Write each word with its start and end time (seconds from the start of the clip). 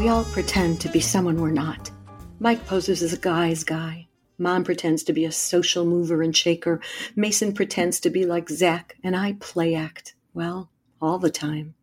We 0.00 0.08
all 0.08 0.24
pretend 0.24 0.80
to 0.80 0.88
be 0.88 1.00
someone 1.00 1.42
we're 1.42 1.50
not. 1.50 1.90
Mike 2.38 2.64
poses 2.64 3.02
as 3.02 3.12
a 3.12 3.18
guy's 3.18 3.64
guy. 3.64 4.08
Mom 4.38 4.64
pretends 4.64 5.02
to 5.02 5.12
be 5.12 5.26
a 5.26 5.30
social 5.30 5.84
mover 5.84 6.22
and 6.22 6.34
shaker. 6.34 6.80
Mason 7.16 7.52
pretends 7.52 8.00
to 8.00 8.08
be 8.08 8.24
like 8.24 8.48
Zach, 8.48 8.96
and 9.04 9.14
I 9.14 9.34
play 9.40 9.74
act. 9.74 10.14
Well, 10.32 10.70
all 11.02 11.18
the 11.18 11.28
time. 11.28 11.74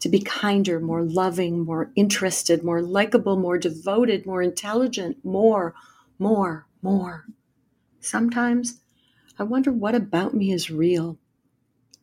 To 0.00 0.08
be 0.08 0.18
kinder, 0.18 0.80
more 0.80 1.04
loving, 1.04 1.60
more 1.60 1.92
interested, 1.94 2.64
more 2.64 2.82
likable, 2.82 3.36
more 3.36 3.58
devoted, 3.58 4.26
more 4.26 4.42
intelligent, 4.42 5.24
more, 5.24 5.72
more, 6.18 6.66
more. 6.82 7.26
Sometimes 8.00 8.80
I 9.38 9.44
wonder 9.44 9.70
what 9.70 9.94
about 9.94 10.34
me 10.34 10.50
is 10.50 10.68
real. 10.68 11.16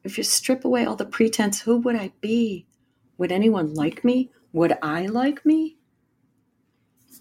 If 0.06 0.18
you 0.18 0.24
strip 0.24 0.64
away 0.64 0.86
all 0.86 0.96
the 0.96 1.04
pretense, 1.04 1.60
who 1.60 1.80
would 1.80 1.98
I 1.98 2.14
be? 2.22 2.66
Would 3.18 3.34
anyone 3.34 3.74
like 3.74 4.06
me? 4.06 4.32
Would 4.52 4.80
I 4.82 5.06
like 5.06 5.46
me? 5.46 5.78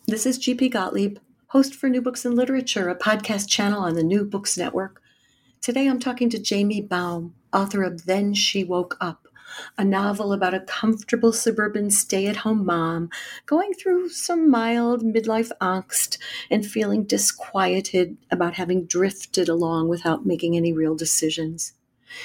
This 0.07 0.25
is 0.25 0.39
GP 0.39 0.73
Gottlieb, 0.73 1.19
host 1.49 1.75
for 1.75 1.91
New 1.91 2.01
Books 2.01 2.25
in 2.25 2.35
Literature, 2.35 2.89
a 2.89 2.97
podcast 2.97 3.51
channel 3.51 3.83
on 3.83 3.97
the 3.97 4.03
New 4.03 4.25
Books 4.25 4.57
Network. 4.57 5.03
Today 5.61 5.87
I'm 5.89 5.99
talking 5.99 6.31
to 6.31 6.39
Jamie 6.39 6.81
Baum, 6.81 7.35
author 7.53 7.83
of 7.83 8.07
Then 8.07 8.33
She 8.33 8.65
Woke 8.65 8.97
Up, 8.99 9.29
a 9.77 9.85
novel 9.85 10.33
about 10.33 10.55
a 10.55 10.61
comfortable 10.61 11.35
suburban 11.35 11.91
stay 11.91 12.27
at 12.29 12.37
home 12.37 12.65
mom 12.65 13.11
going 13.45 13.75
through 13.75 14.09
some 14.09 14.51
mild 14.51 15.03
midlife 15.03 15.51
angst 15.61 16.17
and 16.51 16.65
feeling 16.65 17.05
disquieted 17.05 18.17
about 18.31 18.55
having 18.55 18.87
drifted 18.87 19.51
along 19.51 19.91
without 19.91 20.25
making 20.25 20.57
any 20.57 20.73
real 20.73 20.95
decisions. 20.95 21.75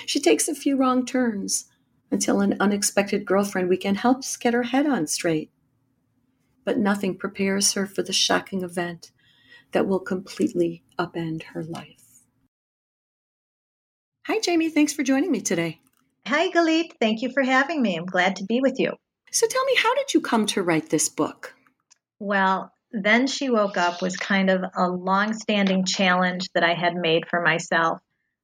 She 0.05 0.21
takes 0.21 0.47
a 0.47 0.55
few 0.55 0.77
wrong 0.77 1.05
turns 1.05 1.65
until 2.13 2.39
an 2.39 2.55
unexpected 2.59 3.25
girlfriend 3.25 3.67
weekend 3.67 3.97
helps 3.97 4.37
get 4.37 4.53
her 4.53 4.63
head 4.63 4.85
on 4.85 5.07
straight. 5.07 5.51
But 6.63 6.77
nothing 6.77 7.17
prepares 7.17 7.73
her 7.73 7.85
for 7.85 8.03
the 8.03 8.13
shocking 8.13 8.63
event 8.63 9.11
that 9.71 9.87
will 9.87 9.99
completely 9.99 10.83
upend 10.97 11.43
her 11.43 11.63
life. 11.63 12.21
Hi, 14.27 14.39
Jamie. 14.39 14.69
Thanks 14.69 14.93
for 14.93 15.03
joining 15.03 15.31
me 15.31 15.41
today. 15.41 15.81
Hi, 16.27 16.49
Galit. 16.49 16.91
Thank 17.01 17.21
you 17.21 17.31
for 17.33 17.43
having 17.43 17.81
me. 17.81 17.97
I'm 17.97 18.05
glad 18.05 18.37
to 18.37 18.45
be 18.45 18.61
with 18.61 18.79
you. 18.79 18.93
So 19.31 19.47
tell 19.47 19.65
me, 19.65 19.75
how 19.75 19.93
did 19.95 20.13
you 20.13 20.21
come 20.21 20.45
to 20.47 20.63
write 20.63 20.89
this 20.89 21.09
book? 21.09 21.53
Well, 22.19 22.71
then 22.91 23.27
she 23.27 23.49
woke 23.49 23.75
up 23.75 24.01
was 24.01 24.15
kind 24.15 24.49
of 24.49 24.63
a 24.77 24.87
long-standing 24.87 25.85
challenge 25.85 26.47
that 26.53 26.63
I 26.63 26.75
had 26.75 26.95
made 26.95 27.27
for 27.27 27.41
myself. 27.41 27.99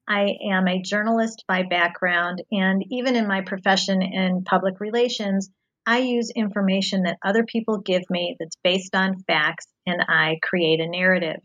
I 0.10 0.38
am 0.52 0.68
a 0.68 0.82
journalist 0.82 1.46
by 1.48 1.64
background, 1.64 2.42
and 2.52 2.84
even 2.90 3.16
in 3.16 3.28
my 3.28 3.42
profession 3.42 4.02
in 4.02 4.44
public 4.44 4.80
relations, 4.80 5.52
I 5.86 6.00
use 6.00 6.32
information 6.36 7.04
that 7.04 7.20
other 7.24 7.44
people 7.44 7.78
give 7.78 8.02
me 8.10 8.36
that's 8.40 8.58
based 8.64 8.96
on 8.96 9.22
facts, 9.28 9.68
and 9.86 10.02
I 10.02 10.40
create 10.42 10.80
a 10.80 10.90
narrative. 10.90 11.42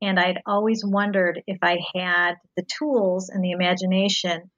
And 0.00 0.20
I'd 0.20 0.40
always 0.46 0.84
wondered 0.84 1.42
if 1.46 1.58
I 1.62 1.78
had 1.94 2.34
the 2.56 2.64
tools 2.78 3.28
and 3.28 3.42
the 3.42 3.52
imagination 3.52 4.50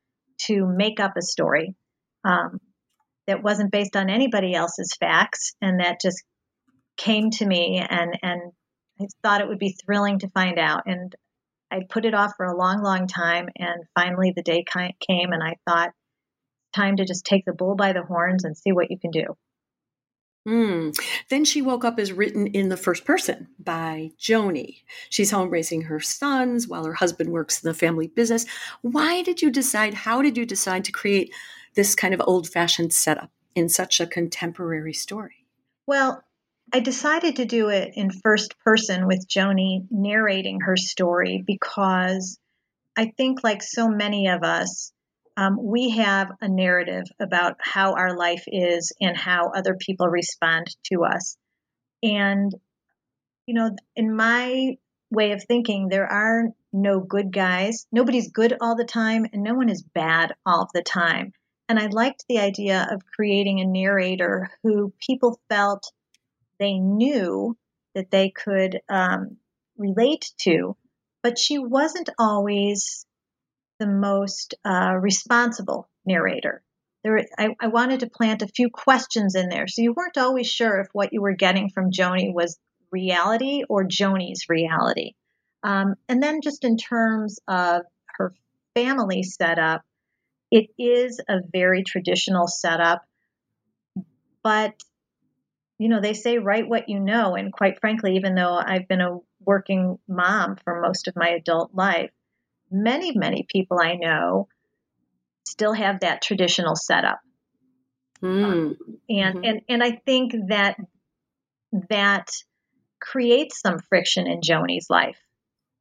to 0.42 0.66
make 0.66 1.00
up 1.00 1.12
a 1.16 1.22
story 1.22 1.74
um, 2.24 2.60
that 3.26 3.42
wasn't 3.42 3.72
based 3.72 3.96
on 3.96 4.10
anybody 4.10 4.54
else's 4.54 4.94
facts 4.98 5.54
and 5.62 5.80
that 5.80 6.00
just 6.00 6.22
came 6.96 7.30
to 7.30 7.46
me 7.46 7.84
and 7.88 8.18
and 8.22 8.52
I 9.00 9.06
thought 9.22 9.40
it 9.40 9.48
would 9.48 9.60
be 9.60 9.76
thrilling 9.84 10.18
to 10.20 10.30
find 10.30 10.58
out. 10.58 10.82
And 10.86 11.14
I 11.70 11.80
put 11.88 12.04
it 12.04 12.14
off 12.14 12.32
for 12.36 12.46
a 12.46 12.56
long, 12.56 12.82
long 12.82 13.06
time, 13.06 13.48
and 13.56 13.84
finally 13.94 14.32
the 14.34 14.42
day 14.42 14.64
came, 14.64 15.32
and 15.32 15.42
I 15.42 15.56
thought, 15.66 15.92
time 16.74 16.96
to 16.96 17.04
just 17.04 17.24
take 17.24 17.44
the 17.44 17.52
bull 17.52 17.76
by 17.76 17.92
the 17.92 18.02
horns 18.02 18.44
and 18.44 18.56
see 18.56 18.72
what 18.72 18.90
you 18.90 18.98
can 18.98 19.10
do. 19.10 19.36
Mm. 20.46 20.98
Then 21.28 21.44
she 21.44 21.60
woke 21.60 21.84
up 21.84 21.98
is 21.98 22.12
written 22.12 22.46
in 22.46 22.70
the 22.70 22.76
first 22.76 23.04
person 23.04 23.48
by 23.58 24.12
Joni. 24.18 24.82
She's 25.10 25.30
home 25.30 25.50
raising 25.50 25.82
her 25.82 26.00
sons 26.00 26.66
while 26.66 26.84
her 26.84 26.94
husband 26.94 27.32
works 27.32 27.62
in 27.62 27.68
the 27.68 27.74
family 27.74 28.06
business. 28.06 28.46
Why 28.80 29.22
did 29.22 29.42
you 29.42 29.50
decide? 29.50 29.92
How 29.92 30.22
did 30.22 30.38
you 30.38 30.46
decide 30.46 30.84
to 30.84 30.92
create 30.92 31.34
this 31.74 31.94
kind 31.94 32.14
of 32.14 32.22
old 32.26 32.48
fashioned 32.48 32.94
setup 32.94 33.30
in 33.54 33.68
such 33.68 34.00
a 34.00 34.06
contemporary 34.06 34.94
story? 34.94 35.44
Well, 35.86 36.22
I 36.70 36.80
decided 36.80 37.36
to 37.36 37.46
do 37.46 37.70
it 37.70 37.92
in 37.94 38.10
first 38.10 38.58
person 38.58 39.06
with 39.06 39.26
Joni 39.26 39.86
narrating 39.90 40.60
her 40.60 40.76
story 40.76 41.42
because 41.46 42.38
I 42.96 43.12
think, 43.16 43.42
like 43.42 43.62
so 43.62 43.88
many 43.88 44.28
of 44.28 44.42
us, 44.42 44.92
um, 45.36 45.56
we 45.62 45.90
have 45.90 46.32
a 46.40 46.48
narrative 46.48 47.04
about 47.20 47.56
how 47.60 47.94
our 47.94 48.16
life 48.16 48.44
is 48.48 48.92
and 49.00 49.16
how 49.16 49.50
other 49.50 49.76
people 49.76 50.08
respond 50.08 50.66
to 50.92 51.04
us. 51.04 51.36
And, 52.02 52.52
you 53.46 53.54
know, 53.54 53.70
in 53.96 54.14
my 54.14 54.76
way 55.10 55.32
of 55.32 55.42
thinking, 55.44 55.88
there 55.88 56.06
are 56.06 56.48
no 56.72 57.00
good 57.00 57.32
guys. 57.32 57.86
Nobody's 57.90 58.30
good 58.30 58.54
all 58.60 58.76
the 58.76 58.84
time, 58.84 59.26
and 59.32 59.42
no 59.42 59.54
one 59.54 59.70
is 59.70 59.82
bad 59.82 60.34
all 60.44 60.68
the 60.74 60.82
time. 60.82 61.32
And 61.68 61.78
I 61.78 61.86
liked 61.86 62.24
the 62.28 62.40
idea 62.40 62.86
of 62.90 63.06
creating 63.06 63.60
a 63.60 63.66
narrator 63.66 64.50
who 64.62 64.92
people 65.00 65.40
felt 65.48 65.92
they 66.58 66.78
knew 66.78 67.56
that 67.94 68.10
they 68.10 68.30
could 68.30 68.80
um, 68.88 69.36
relate 69.76 70.30
to, 70.42 70.76
but 71.22 71.38
she 71.38 71.58
wasn't 71.58 72.10
always 72.18 73.06
the 73.78 73.86
most 73.86 74.54
uh, 74.64 74.94
responsible 75.00 75.88
narrator. 76.04 76.62
There, 77.04 77.24
I, 77.38 77.54
I, 77.60 77.68
wanted 77.68 78.00
to 78.00 78.10
plant 78.10 78.42
a 78.42 78.48
few 78.48 78.70
questions 78.70 79.36
in 79.36 79.48
there, 79.48 79.68
so 79.68 79.82
you 79.82 79.92
weren't 79.92 80.18
always 80.18 80.48
sure 80.48 80.80
if 80.80 80.88
what 80.92 81.12
you 81.12 81.22
were 81.22 81.34
getting 81.34 81.70
from 81.70 81.92
Joni 81.92 82.34
was 82.34 82.58
reality 82.90 83.62
or 83.68 83.84
Joni's 83.84 84.46
reality. 84.48 85.12
Um, 85.62 85.94
and 86.08 86.20
then, 86.20 86.40
just 86.42 86.64
in 86.64 86.76
terms 86.76 87.38
of 87.46 87.82
her 88.16 88.34
family 88.74 89.22
setup, 89.22 89.82
it 90.50 90.70
is 90.78 91.20
a 91.28 91.38
very 91.52 91.84
traditional 91.84 92.48
setup, 92.48 93.02
but 94.42 94.74
you 95.78 95.88
know, 95.88 96.00
they 96.00 96.14
say 96.14 96.38
write 96.38 96.68
what 96.68 96.88
you 96.88 97.00
know. 97.00 97.36
And 97.36 97.52
quite 97.52 97.80
frankly, 97.80 98.16
even 98.16 98.34
though 98.34 98.54
I've 98.54 98.88
been 98.88 99.00
a 99.00 99.18
working 99.44 99.98
mom 100.08 100.56
for 100.64 100.80
most 100.80 101.08
of 101.08 101.16
my 101.16 101.28
adult 101.28 101.72
life, 101.72 102.10
many, 102.70 103.16
many 103.16 103.46
people 103.48 103.78
I 103.80 103.94
know 103.94 104.48
still 105.46 105.72
have 105.72 106.00
that 106.00 106.22
traditional 106.22 106.76
setup. 106.76 107.20
Mm. 108.22 108.44
Um, 108.44 108.76
and, 109.08 109.36
mm-hmm. 109.36 109.44
and, 109.44 109.60
and 109.68 109.82
I 109.82 110.00
think 110.04 110.34
that 110.48 110.76
that 111.88 112.30
creates 113.00 113.60
some 113.60 113.78
friction 113.78 114.26
in 114.26 114.42
Joni's 114.42 114.88
life 114.90 115.18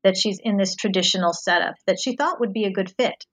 that 0.03 0.15
she's 0.15 0.39
in 0.39 0.57
this 0.57 0.75
traditional 0.75 1.33
setup 1.33 1.75
that 1.87 1.99
she 1.99 2.15
thought 2.15 2.39
would 2.39 2.53
be 2.53 2.65
a 2.65 2.71
good 2.71 2.91
fit. 2.97 3.25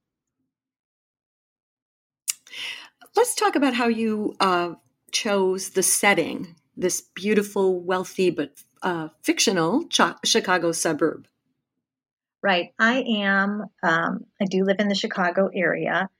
Let's 3.14 3.34
talk 3.34 3.54
about 3.54 3.74
how 3.74 3.88
you 3.88 4.34
uh, 4.40 4.72
chose 5.14 5.70
the 5.70 5.82
setting, 5.82 6.56
this 6.76 7.00
beautiful, 7.14 7.80
wealthy, 7.80 8.30
but 8.30 8.50
uh, 8.82 9.08
fictional 9.22 9.84
Chicago 10.24 10.72
suburb. 10.72 11.26
Right. 12.42 12.74
I 12.78 13.02
am, 13.20 13.64
um, 13.82 14.26
I 14.38 14.44
do 14.44 14.64
live 14.64 14.76
in 14.78 14.88
the 14.88 14.94
Chicago 14.94 15.48
area, 15.54 16.10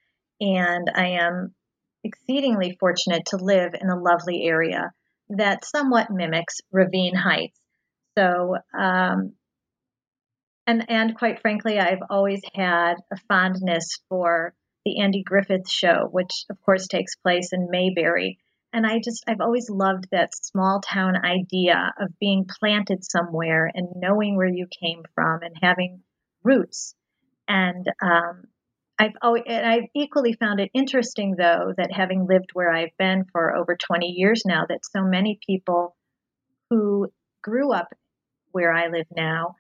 and 0.41 0.91
I 0.95 1.09
am 1.09 1.55
exceedingly 2.03 2.77
fortunate 2.81 3.27
to 3.27 3.37
live 3.37 3.75
in 3.79 3.91
a 3.91 4.01
lovely 4.01 4.45
area 4.47 4.93
that 5.29 5.65
somewhat 5.67 6.11
mimics 6.11 6.61
Ravine 6.73 7.15
Heights. 7.15 7.59
So, 8.17 8.57
um, 8.79 9.33
and 10.67 10.89
and 10.89 11.17
quite 11.17 11.41
frankly, 11.41 11.79
I've 11.79 12.03
always 12.09 12.41
had 12.55 12.95
a 13.13 13.17
fondness 13.29 14.01
for 14.09 14.55
the 14.85 15.01
Andy 15.01 15.23
Griffith 15.23 15.69
Show, 15.69 16.09
which 16.11 16.45
of 16.49 16.61
course 16.63 16.87
takes 16.87 17.17
place 17.17 17.53
in 17.53 17.69
Mayberry, 17.71 18.39
and 18.75 18.85
I 18.85 18.99
just, 18.99 19.23
I've 19.29 19.41
always 19.41 19.71
loved 19.71 20.09
that 20.11 20.35
small 20.35 20.81
town 20.81 21.15
idea 21.25 21.95
of 21.99 22.19
being 22.19 22.45
planted 22.59 23.05
somewhere 23.05 23.71
and 23.73 23.87
knowing 23.95 24.37
where 24.37 24.49
you 24.49 24.67
came 24.83 25.05
from 25.15 25.43
and 25.43 25.55
having 25.63 26.03
roots. 26.43 26.97
And 27.47 27.87
um, 28.03 28.49
I've 28.99 29.13
oh, 29.23 29.37
and 29.37 29.65
I've 29.65 29.89
equally 29.95 30.33
found 30.33 30.59
it 30.59 30.71
interesting 30.75 31.37
though 31.37 31.73
that 31.77 31.93
having 31.93 32.27
lived 32.27 32.51
where 32.53 32.73
I've 32.73 32.97
been 32.99 33.25
for 33.31 33.55
over 33.55 33.77
20 33.77 34.07
years 34.07 34.43
now, 34.45 34.65
that 34.69 34.85
so 34.85 35.03
many 35.03 35.39
people 35.47 35.95
who 36.69 37.13
grew 37.43 37.73
up 37.73 37.95
where 38.51 38.73
I 38.73 38.89
live 38.89 39.07
now 39.15 39.55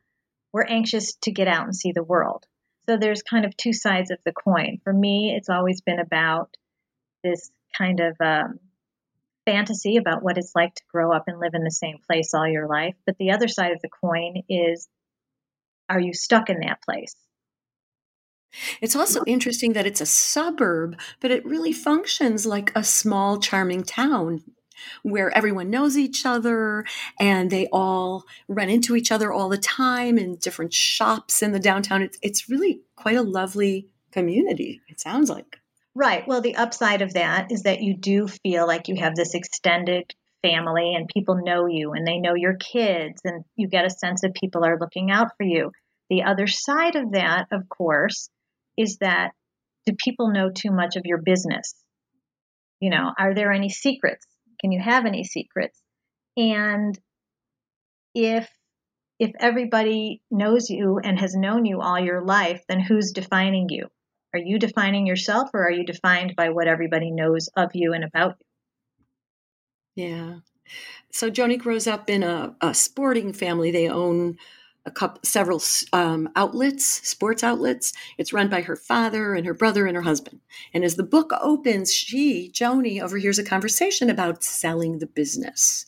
were 0.53 0.69
anxious 0.69 1.15
to 1.23 1.33
get 1.33 1.47
out 1.47 1.65
and 1.65 1.77
see 1.77 1.93
the 1.93 2.03
world. 2.03 2.47
So 2.89 2.97
there's 2.97 3.23
kind 3.23 3.45
of 3.45 3.57
two 3.57 3.73
sides 3.73 4.11
of 4.11 4.19
the 4.25 4.33
coin. 4.33 4.79
For 4.83 4.93
me, 4.93 5.35
it's 5.37 5.49
always 5.49 5.83
been 5.83 6.01
about 6.01 6.57
this 7.23 7.51
kind 7.77 8.01
of 8.01 8.17
um, 8.21 8.59
fantasy 9.45 9.97
about 9.97 10.23
what 10.23 10.39
it's 10.39 10.53
like 10.55 10.75
to 10.75 10.83
grow 10.91 11.13
up 11.13 11.25
and 11.27 11.39
live 11.39 11.55
in 11.55 11.65
the 11.65 11.71
same 11.71 11.99
place 12.07 12.35
all 12.35 12.49
your 12.49 12.67
life. 12.67 12.95
But 13.07 13.17
the 13.19 13.33
other 13.33 13.49
side 13.49 13.73
of 13.73 13.81
the 13.83 13.89
coin 13.89 14.43
is 14.49 14.89
are 15.89 16.01
you 16.01 16.15
stuck 16.15 16.49
in 16.49 16.61
that 16.61 16.83
place? 16.83 17.15
It's 18.81 18.97
also 18.97 19.23
interesting 19.27 19.73
that 19.73 19.87
it's 19.87 20.01
a 20.01 20.07
suburb, 20.07 20.99
but 21.21 21.31
it 21.31 21.45
really 21.45 21.73
functions 21.73 22.47
like 22.47 22.73
a 22.75 22.85
small, 22.85 23.39
charming 23.39 23.83
town 23.83 24.43
where 25.03 25.37
everyone 25.37 25.71
knows 25.71 25.97
each 25.97 26.27
other 26.27 26.85
and 27.19 27.51
they 27.51 27.67
all 27.73 28.25
run 28.49 28.69
into 28.69 28.97
each 28.97 29.11
other 29.11 29.33
all 29.33 29.49
the 29.49 29.59
time 29.59 30.19
in 30.19 30.37
different 30.37 30.73
shops 30.73 31.43
in 31.43 31.53
the 31.53 31.61
downtown. 31.61 32.03
It's, 32.03 32.19
it's 32.23 32.49
really 32.49 32.83
quite 32.97 33.17
a 33.17 33.23
lovely 33.23 33.89
community, 34.13 34.81
it 34.89 35.01
sounds 35.01 35.31
like. 35.31 35.59
Right. 35.95 36.27
Well, 36.27 36.41
the 36.41 36.57
upside 36.57 37.03
of 37.03 37.15
that 37.15 37.53
is 37.53 37.63
that 37.63 37.83
you 37.83 37.97
do 37.97 38.27
feel 38.27 38.67
like 38.67 38.89
you 38.89 38.97
have 38.97 39.15
this 39.15 39.35
extended 39.35 40.13
family 40.43 40.95
and 40.95 41.09
people 41.09 41.41
know 41.43 41.67
you 41.67 41.93
and 41.93 42.07
they 42.07 42.19
know 42.19 42.35
your 42.35 42.57
kids 42.57 43.23
and 43.25 43.45
you 43.57 43.69
get 43.69 43.87
a 43.87 43.91
sense 43.91 44.23
that 44.23 44.35
people 44.35 44.65
are 44.65 44.79
looking 44.79 45.11
out 45.11 45.29
for 45.37 45.45
you. 45.47 45.71
The 46.11 46.25
other 46.25 46.47
side 46.47 46.97
of 46.97 47.13
that, 47.13 47.47
of 47.53 47.69
course, 47.69 48.29
is 48.77 48.99
that 48.99 49.33
do 49.87 49.95
people 49.97 50.33
know 50.33 50.51
too 50.51 50.71
much 50.71 50.97
of 50.97 51.07
your 51.07 51.19
business? 51.19 51.75
You 52.81 52.91
know, 52.91 53.13
are 53.19 53.35
there 53.35 53.53
any 53.53 53.69
secrets? 53.69 54.27
Can 54.61 54.73
you 54.73 54.81
have 54.83 55.07
any 55.07 55.25
secrets? 55.25 55.81
And 56.37 56.99
if 58.15 58.49
if 59.21 59.31
everybody 59.39 60.23
knows 60.31 60.69
you 60.69 60.99
and 60.99 61.19
has 61.21 61.37
known 61.37 61.65
you 61.65 61.81
all 61.81 62.01
your 62.01 62.25
life, 62.25 62.63
then 62.69 62.81
who's 62.81 63.13
defining 63.13 63.69
you? 63.69 63.89
Are 64.35 64.39
you 64.39 64.59
defining 64.59 65.07
yourself 65.07 65.51
or 65.55 65.65
are 65.65 65.71
you 65.71 65.87
defined 65.87 66.35
by 66.35 66.49
what 66.49 66.67
everybody 66.67 67.13
knows 67.13 67.49
of 67.57 67.71
you 67.73 67.93
and 67.93 68.03
about 68.03 68.37
you? 69.97 70.05
Yeah. 70.05 70.35
So 71.13 71.31
Joni 71.31 71.57
grows 71.57 71.87
up 71.87 72.11
in 72.11 72.25
a, 72.25 72.57
a 72.61 72.75
sporting 72.75 73.33
family. 73.33 73.71
They 73.71 73.89
own 73.89 74.37
a 74.87 74.91
couple, 74.91 75.21
several 75.23 75.63
um, 75.93 76.29
outlets, 76.35 76.85
sports 77.09 77.45
outlets. 77.45 77.93
It's 78.19 78.33
run 78.33 78.49
by 78.49 78.63
her 78.63 78.75
father 78.75 79.35
and 79.35 79.47
her 79.47 79.55
brother 79.55 79.87
and 79.87 79.95
her 79.95 80.03
husband. 80.03 80.41
And 80.75 80.83
as 80.83 80.97
the 80.97 81.05
book 81.05 81.31
opens, 81.41 81.95
she, 81.95 82.51
Joni, 82.53 83.01
overhears 83.01 83.39
a 83.39 83.45
conversation 83.45 84.11
about 84.11 84.43
selling 84.43 84.99
the 84.99 85.07
business. 85.07 85.87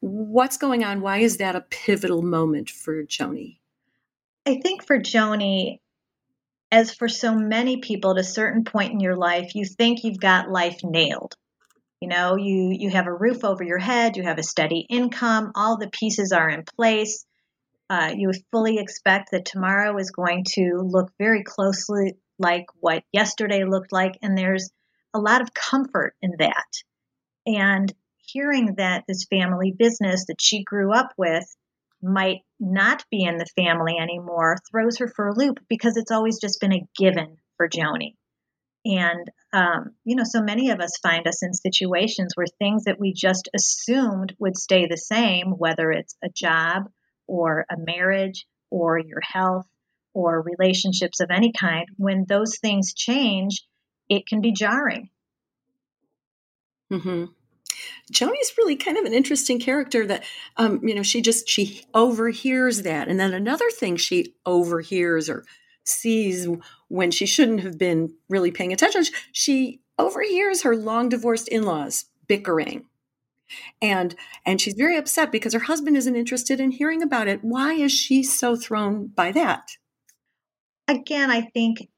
What's 0.00 0.56
going 0.56 0.82
on? 0.82 1.02
Why 1.02 1.18
is 1.18 1.36
that 1.36 1.56
a 1.56 1.60
pivotal 1.60 2.22
moment 2.22 2.70
for 2.70 3.04
Joni? 3.04 3.58
I 4.46 4.60
think 4.62 4.84
for 4.84 4.98
Joni, 4.98 5.78
as 6.72 6.92
for 6.92 7.08
so 7.08 7.36
many 7.36 7.76
people 7.76 8.10
at 8.12 8.18
a 8.18 8.24
certain 8.24 8.64
point 8.64 8.92
in 8.92 8.98
your 8.98 9.16
life, 9.16 9.54
you 9.54 9.64
think 9.64 10.02
you've 10.02 10.18
got 10.18 10.50
life 10.50 10.80
nailed. 10.82 11.36
You 12.00 12.08
know, 12.08 12.36
you 12.36 12.74
you 12.76 12.90
have 12.90 13.06
a 13.06 13.14
roof 13.14 13.44
over 13.44 13.62
your 13.62 13.78
head, 13.78 14.16
you 14.16 14.24
have 14.24 14.38
a 14.38 14.42
steady 14.42 14.84
income, 14.90 15.52
all 15.54 15.78
the 15.78 15.90
pieces 15.90 16.32
are 16.32 16.48
in 16.48 16.64
place 16.64 17.24
uh, 17.92 18.10
you 18.16 18.32
fully 18.50 18.78
expect 18.78 19.32
that 19.32 19.44
tomorrow 19.44 19.98
is 19.98 20.10
going 20.12 20.44
to 20.44 20.80
look 20.82 21.12
very 21.18 21.42
closely 21.42 22.14
like 22.38 22.64
what 22.80 23.04
yesterday 23.12 23.64
looked 23.64 23.92
like, 23.92 24.16
and 24.22 24.36
there's 24.36 24.70
a 25.12 25.20
lot 25.20 25.42
of 25.42 25.52
comfort 25.52 26.14
in 26.22 26.32
that. 26.38 26.72
And 27.44 27.92
hearing 28.16 28.76
that 28.78 29.04
this 29.06 29.26
family 29.28 29.74
business 29.76 30.24
that 30.28 30.40
she 30.40 30.64
grew 30.64 30.90
up 30.94 31.12
with 31.18 31.44
might 32.02 32.40
not 32.58 33.04
be 33.10 33.24
in 33.24 33.38
the 33.38 33.46
family 33.56 33.96
anymore 33.98 34.56
throws 34.70 34.98
her 34.98 35.08
for 35.08 35.28
a 35.28 35.34
loop 35.34 35.58
because 35.68 35.96
it's 35.96 36.10
always 36.10 36.40
just 36.40 36.60
been 36.60 36.72
a 36.72 36.86
given 36.96 37.36
for 37.56 37.68
Joni. 37.68 38.14
And, 38.84 39.30
um, 39.52 39.94
you 40.04 40.16
know, 40.16 40.24
so 40.24 40.42
many 40.42 40.70
of 40.70 40.80
us 40.80 40.98
find 41.02 41.26
us 41.28 41.42
in 41.42 41.52
situations 41.52 42.32
where 42.34 42.46
things 42.58 42.84
that 42.84 42.98
we 42.98 43.12
just 43.12 43.48
assumed 43.54 44.34
would 44.40 44.56
stay 44.56 44.86
the 44.86 44.96
same, 44.96 45.52
whether 45.52 45.92
it's 45.92 46.16
a 46.22 46.28
job 46.28 46.88
or 47.28 47.64
a 47.70 47.76
marriage 47.78 48.44
or 48.70 48.98
your 48.98 49.20
health 49.20 49.66
or 50.14 50.42
relationships 50.42 51.20
of 51.20 51.30
any 51.30 51.52
kind, 51.52 51.86
when 51.96 52.24
those 52.28 52.58
things 52.58 52.92
change, 52.92 53.62
it 54.08 54.26
can 54.26 54.40
be 54.40 54.52
jarring. 54.52 55.10
Mm-hmm. 56.92 57.26
Joni's 58.12 58.52
really 58.58 58.76
kind 58.76 58.98
of 58.98 59.04
an 59.04 59.14
interesting 59.14 59.58
character 59.58 60.06
that, 60.06 60.24
um, 60.56 60.80
you 60.86 60.94
know, 60.94 61.02
she 61.02 61.20
just, 61.20 61.48
she 61.48 61.84
overhears 61.94 62.82
that. 62.82 63.08
And 63.08 63.18
then 63.18 63.32
another 63.32 63.70
thing 63.70 63.96
she 63.96 64.34
overhears 64.46 65.28
or 65.28 65.44
sees 65.84 66.46
when 66.88 67.10
she 67.10 67.26
shouldn't 67.26 67.60
have 67.60 67.78
been 67.78 68.14
really 68.28 68.50
paying 68.50 68.72
attention, 68.72 69.04
she 69.32 69.80
overhears 69.98 70.62
her 70.62 70.76
long 70.76 71.08
divorced 71.08 71.48
in-laws 71.48 72.04
bickering. 72.28 72.86
And 73.82 74.14
and 74.46 74.60
she's 74.60 74.74
very 74.74 74.96
upset 74.96 75.30
because 75.30 75.52
her 75.52 75.60
husband 75.60 75.96
isn't 75.96 76.16
interested 76.16 76.58
in 76.58 76.70
hearing 76.70 77.02
about 77.02 77.28
it. 77.28 77.40
Why 77.42 77.74
is 77.74 77.92
she 77.92 78.22
so 78.22 78.56
thrown 78.56 79.08
by 79.08 79.32
that? 79.32 79.72
Again 80.88 81.30
i 81.30 81.42
think 81.42 81.88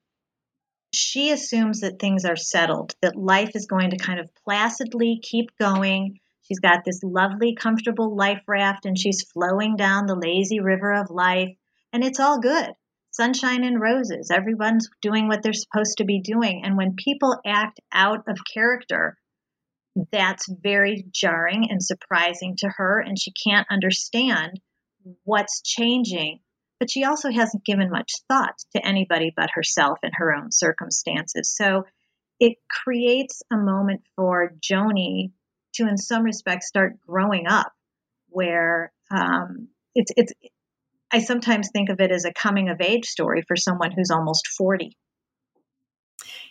she 0.95 1.31
assumes 1.31 1.81
that 1.81 1.99
things 1.99 2.25
are 2.25 2.37
settled 2.37 2.95
that 3.03 3.17
life 3.17 3.51
is 3.55 3.67
going 3.67 3.91
to 3.91 3.97
kind 3.97 4.21
of 4.21 4.29
placidly 4.45 5.21
keep 5.23 5.57
going 5.59 6.19
she's 6.43 6.61
got 6.61 6.85
this 6.85 7.01
lovely 7.03 7.55
comfortable 7.55 8.15
life 8.15 8.43
raft 8.47 8.87
and 8.87 8.99
she's 8.99 9.23
flowing 9.33 9.77
down 9.77 10.07
the 10.07 10.17
lazy 10.17 10.61
river 10.61 10.93
of 10.93 11.11
life 11.11 11.57
and 11.93 12.05
it's 12.05 12.21
all 12.21 12.41
good 12.41 12.71
sunshine 13.11 13.65
and 13.65 13.81
roses 13.81 14.31
everyone's 14.31 14.89
doing 15.03 15.29
what 15.29 15.43
they're 15.43 15.53
supposed 15.53 15.99
to 15.99 16.05
be 16.05 16.21
doing 16.21 16.63
and 16.65 16.77
when 16.77 16.95
people 16.97 17.39
act 17.47 17.81
out 17.93 18.25
of 18.29 18.39
character 18.53 19.17
that's 20.11 20.49
very 20.49 21.05
jarring 21.11 21.71
and 21.71 21.83
surprising 21.83 22.57
to 22.59 22.69
her, 22.77 23.01
and 23.01 23.19
she 23.19 23.33
can't 23.33 23.67
understand 23.71 24.61
what's 25.25 25.63
changing. 25.63 26.41
But 26.81 26.91
she 26.91 27.05
also 27.05 27.31
hasn't 27.31 27.65
given 27.65 27.91
much 27.91 28.13
thought 28.29 28.59
to 28.75 28.87
anybody 28.87 29.33
but 29.37 29.51
herself 29.55 29.99
and 30.03 30.13
her 30.17 30.35
own 30.35 30.51
circumstances. 30.53 31.55
So 31.55 31.85
it 32.41 32.57
creates 32.69 33.43
a 33.53 33.57
moment 33.57 34.03
for 34.17 34.53
Joni 34.61 35.31
to, 35.75 35.89
in 35.89 35.97
some 35.97 36.25
respects, 36.25 36.67
start 36.67 36.99
growing 37.07 37.47
up, 37.47 37.73
where 38.29 38.93
um, 39.11 39.69
it's 39.95 40.13
it's. 40.17 40.33
I 41.13 41.21
sometimes 41.21 41.71
think 41.73 41.91
of 41.91 42.01
it 42.01 42.11
as 42.11 42.25
a 42.25 42.33
coming 42.33 42.69
of 42.69 42.81
age 42.81 43.07
story 43.07 43.45
for 43.47 43.57
someone 43.57 43.93
who's 43.93 44.11
almost 44.11 44.49
forty. 44.49 44.97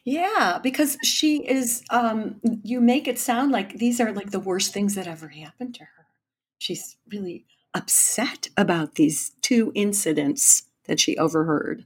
Yeah, 0.05 0.59
because 0.61 0.97
she 1.03 1.37
is, 1.37 1.83
um, 1.89 2.41
you 2.63 2.81
make 2.81 3.07
it 3.07 3.17
sound 3.17 3.51
like 3.51 3.77
these 3.77 4.01
are 4.01 4.11
like 4.11 4.31
the 4.31 4.39
worst 4.39 4.73
things 4.73 4.95
that 4.95 5.07
ever 5.07 5.29
happened 5.29 5.75
to 5.75 5.83
her. 5.83 6.07
She's 6.59 6.97
really 7.09 7.45
upset 7.73 8.47
about 8.57 8.95
these 8.95 9.31
two 9.41 9.71
incidents 9.75 10.63
that 10.85 10.99
she 10.99 11.17
overheard. 11.17 11.85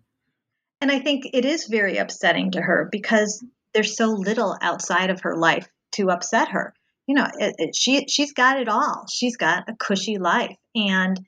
And 0.82 0.91
I 0.91 1.00
think 1.00 1.29
it 1.34 1.46
is 1.46 1.65
very 1.65 1.98
upsetting 1.98 2.51
to 2.51 2.62
her 2.62 2.88
because 2.91 3.44
there's 3.74 3.96
so 3.96 4.08
little 4.08 4.58
outside 4.62 5.10
of 5.10 5.22
her 5.22 5.36
life 5.36 5.67
to 5.94 6.10
upset 6.10 6.50
her. 6.50 6.74
You 7.08 7.15
know, 7.15 7.27
it, 7.39 7.56
it, 7.58 7.75
she 7.75 8.06
she's 8.08 8.34
got 8.34 8.60
it 8.60 8.67
all. 8.67 9.06
She's 9.10 9.38
got 9.38 9.70
a 9.70 9.75
cushy 9.75 10.17
life, 10.17 10.58
and 10.75 11.20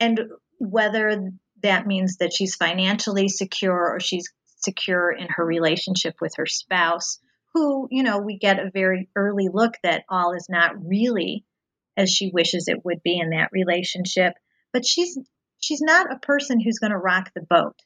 and 0.00 0.20
whether 0.58 1.30
that 1.62 1.86
means 1.86 2.16
that 2.16 2.32
she's 2.32 2.56
financially 2.56 3.28
secure 3.28 3.94
or 3.94 4.00
she's 4.00 4.32
secure 4.56 5.10
in 5.10 5.28
her 5.28 5.44
relationship 5.44 6.14
with 6.20 6.32
her 6.36 6.46
spouse, 6.46 7.18
who, 7.52 7.88
you 7.90 8.02
know, 8.02 8.18
we 8.18 8.38
get 8.38 8.58
a 8.58 8.70
very 8.72 9.08
early 9.16 9.48
look 9.52 9.74
that 9.82 10.04
all 10.08 10.32
is 10.32 10.46
not 10.48 10.72
really 10.86 11.44
as 12.00 12.10
she 12.10 12.30
wishes 12.32 12.66
it 12.66 12.84
would 12.84 13.02
be 13.02 13.18
in 13.18 13.30
that 13.30 13.50
relationship. 13.52 14.34
But 14.72 14.86
she's 14.86 15.18
she's 15.58 15.80
not 15.80 16.12
a 16.12 16.18
person 16.18 16.60
who's 16.60 16.78
going 16.78 16.92
to 16.92 16.98
rock 16.98 17.30
the 17.34 17.42
boat. 17.42 17.76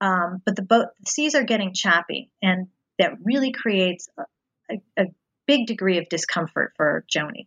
Um, 0.00 0.42
but 0.44 0.56
the 0.56 0.62
boat 0.62 0.88
the 1.00 1.10
seas 1.10 1.34
are 1.34 1.44
getting 1.44 1.72
choppy, 1.72 2.30
and 2.42 2.66
that 2.98 3.12
really 3.22 3.52
creates 3.52 4.08
a, 4.18 4.24
a, 4.70 5.02
a 5.02 5.06
big 5.46 5.66
degree 5.66 5.98
of 5.98 6.08
discomfort 6.08 6.72
for 6.76 7.04
Joni. 7.14 7.46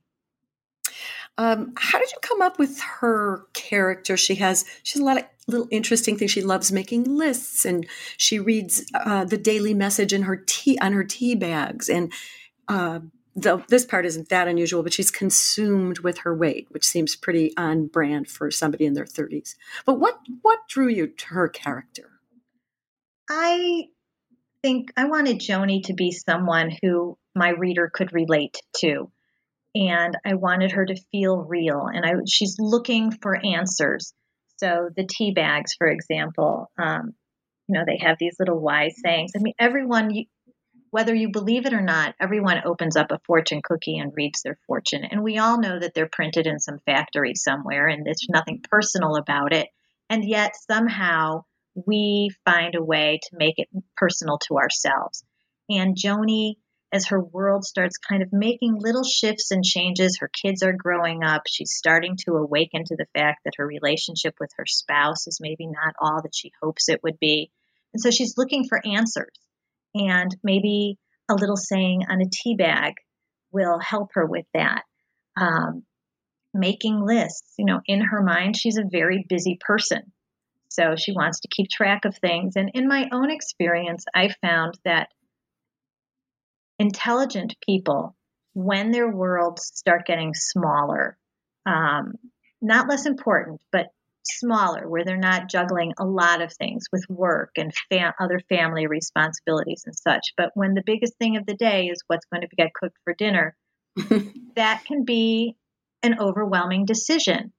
Um, 1.38 1.74
how 1.78 2.00
did 2.00 2.12
you 2.12 2.18
come 2.22 2.42
up 2.42 2.58
with 2.58 2.80
her 2.82 3.46
character? 3.54 4.18
She 4.18 4.36
has 4.36 4.66
she's 4.82 5.02
a 5.02 5.06
lot 5.06 5.18
of 5.18 5.26
little 5.48 5.68
interesting 5.70 6.18
things. 6.18 6.32
She 6.32 6.42
loves 6.42 6.72
making 6.72 7.04
lists, 7.04 7.66
and 7.66 7.86
she 8.18 8.40
reads 8.40 8.90
uh, 8.94 9.26
the 9.26 9.38
Daily 9.38 9.74
Message 9.74 10.14
in 10.14 10.24
her 10.24 10.38
tea 10.38 10.80
on 10.80 10.94
her 10.94 11.04
tea 11.04 11.36
bags. 11.36 11.90
And 11.90 12.12
uh, 12.68 13.02
the, 13.38 13.64
this 13.70 13.86
part 13.86 14.06
isn't 14.06 14.30
that 14.30 14.48
unusual, 14.48 14.84
but 14.84 14.94
she's 14.94 15.12
consumed 15.12 16.00
with 16.00 16.20
her 16.20 16.36
weight, 16.36 16.68
which 16.72 16.86
seems 16.86 17.16
pretty 17.16 17.56
on 17.56 17.88
brand 17.88 18.28
for 18.28 18.52
somebody 18.52 18.86
in 18.86 18.94
their 18.94 19.06
thirties. 19.06 19.56
But 19.86 20.00
what 20.00 20.20
what 20.42 20.60
drew 20.68 20.88
you 20.88 21.08
to 21.08 21.26
her 21.28 21.48
character? 21.48 22.10
I 23.30 23.86
think 24.64 24.92
I 24.98 25.06
wanted 25.06 25.40
Joni 25.40 25.84
to 25.84 25.94
be 25.94 26.12
someone 26.12 26.72
who 26.82 27.18
my 27.36 27.50
reader 27.50 27.90
could 27.94 28.12
relate 28.12 28.58
to. 28.78 29.12
And 29.76 30.18
I 30.26 30.34
wanted 30.34 30.72
her 30.72 30.86
to 30.86 30.96
feel 31.12 31.38
real. 31.38 31.88
And 31.94 32.04
I, 32.04 32.14
she's 32.28 32.56
looking 32.58 33.12
for 33.12 33.38
answers. 33.46 34.14
So 34.58 34.90
the 34.96 35.06
tea 35.06 35.34
bags, 35.34 35.76
for 35.78 35.88
example, 35.88 36.72
um, 36.82 37.14
you 37.68 37.78
know, 37.78 37.84
they 37.86 38.00
have 38.04 38.18
these 38.20 38.38
little 38.40 38.60
wise 38.60 38.96
sayings. 39.04 39.34
I 39.36 39.40
mean, 39.40 39.54
everyone, 39.60 40.12
whether 40.92 41.14
you 41.14 41.32
believe 41.32 41.66
it 41.66 41.74
or 41.74 41.82
not, 41.82 42.16
everyone 42.20 42.62
opens 42.66 42.96
up 42.96 43.12
a 43.12 43.20
fortune 43.26 43.62
cookie 43.64 43.98
and 43.98 44.14
reads 44.16 44.42
their 44.42 44.58
fortune. 44.68 45.04
And 45.04 45.24
we 45.24 45.38
all 45.38 45.60
know 45.60 45.80
that 45.80 45.94
they're 45.94 46.10
printed 46.12 46.48
in 46.48 46.60
some 46.60 46.80
factory 46.86 47.36
somewhere 47.36 47.88
and 47.88 48.06
there's 48.06 48.28
nothing 48.30 48.62
personal 48.70 49.16
about 49.16 49.54
it. 49.54 49.68
And 50.10 50.24
yet 50.24 50.56
somehow 50.70 51.44
we 51.86 52.32
find 52.46 52.76
a 52.76 52.84
way 52.84 53.20
to 53.24 53.38
make 53.38 53.56
it 53.58 53.68
personal 53.96 54.40
to 54.48 54.58
ourselves. 54.58 55.24
And 55.70 55.96
Joni, 55.96 56.56
as 56.94 57.08
her 57.08 57.22
world 57.22 57.66
starts 57.66 57.98
kind 57.98 58.24
of 58.24 58.32
making 58.32 58.80
little 58.80 59.04
shifts 59.04 59.52
and 59.52 59.64
changes, 59.64 60.18
her 60.20 60.30
kids 60.30 60.64
are 60.64 60.74
growing 60.74 61.24
up. 61.24 61.44
She's 61.48 61.74
starting 61.74 62.16
to 62.26 62.36
awaken 62.36 62.86
to 62.86 62.96
the 62.96 63.08
fact 63.14 63.42
that 63.44 63.56
her 63.58 63.68
relationship 63.68 64.36
with 64.40 64.52
her 64.58 64.66
spouse 64.66 65.28
is 65.28 65.40
maybe 65.42 65.68
not 65.68 65.96
all 66.02 66.22
that 66.22 66.36
she 66.36 66.52
hopes 66.62 66.88
it 66.88 67.02
would 67.04 67.20
be. 67.20 67.52
And 67.94 68.02
so 68.02 68.10
she's 68.10 68.38
looking 68.38 68.68
for 68.68 68.82
answers 68.86 69.38
and 70.00 70.36
maybe 70.44 70.98
a 71.30 71.36
little 71.36 71.58
saying 71.58 72.04
on 72.10 72.22
a 72.22 72.30
tea 72.32 72.56
bag 72.56 72.94
will 73.52 73.80
help 73.80 74.12
her 74.14 74.26
with 74.26 74.46
that. 74.54 74.84
Um, 75.40 75.84
making 76.54 77.06
lists, 77.06 77.54
you 77.58 77.66
know, 77.66 77.80
in 77.86 78.02
her 78.02 78.24
mind, 78.24 78.56
she's 78.58 78.78
a 78.78 78.90
very 78.90 79.26
busy 79.28 79.58
person. 79.60 80.12
So 80.70 80.96
she 80.96 81.12
wants 81.12 81.42
to 81.42 81.48
keep 81.50 81.70
track 81.70 82.06
of 82.06 82.18
things. 82.18 82.56
And 82.56 82.72
in 82.74 82.88
my 82.88 83.08
own 83.12 83.32
experience, 83.32 84.06
I 84.14 84.30
found 84.42 84.78
that 84.86 85.10
intelligent 86.80 87.56
people, 87.66 88.16
when 88.54 88.92
their 88.92 89.10
worlds 89.10 89.72
start 89.74 90.06
getting 90.06 90.34
smaller, 90.34 91.18
um, 91.66 92.14
not 92.62 92.90
less 92.90 93.06
important, 93.06 93.62
but 93.72 93.88
smaller, 94.40 94.88
where 94.88 95.04
they're 95.04 95.18
not 95.18 95.50
juggling 95.50 95.94
a 95.98 96.06
lot 96.06 96.42
of 96.42 96.54
things 96.54 96.86
with 96.92 97.06
work 97.10 97.52
and 97.58 97.74
fam- 97.90 98.14
other 98.20 98.40
family 98.50 98.88
responsibilities 98.88 99.84
and 99.86 99.96
such. 99.96 100.34
But 100.36 100.52
when 100.54 100.74
the 100.74 100.84
biggest 100.86 101.18
thing 101.18 101.38
of 101.38 101.46
the 101.46 101.56
day 101.56 101.86
is 101.86 102.04
what's 102.08 102.26
going 102.32 102.42
to 102.42 102.56
get 102.56 102.74
cooked 102.74 102.98
for 103.04 103.14
dinner, 103.14 103.56
that 104.56 104.84
can 104.86 105.06
be 105.06 105.56
an 106.04 106.20
overwhelming 106.20 106.86
decision. 106.86 107.54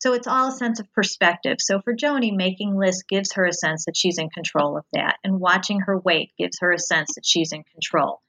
So 0.00 0.14
it's 0.14 0.26
all 0.26 0.48
a 0.48 0.52
sense 0.52 0.80
of 0.80 0.92
perspective. 0.92 1.58
So 1.60 1.80
for 1.80 1.94
Joni, 1.94 2.34
making 2.34 2.76
lists 2.76 3.04
gives 3.08 3.34
her 3.34 3.46
a 3.46 3.52
sense 3.52 3.84
that 3.84 3.96
she's 3.96 4.18
in 4.18 4.30
control 4.30 4.76
of 4.76 4.84
that, 4.92 5.16
and 5.22 5.38
watching 5.38 5.80
her 5.80 5.98
weight 5.98 6.32
gives 6.36 6.58
her 6.60 6.72
a 6.72 6.78
sense 6.78 7.14
that 7.14 7.24
she's 7.24 7.52
in 7.52 7.62
control. 7.72 8.20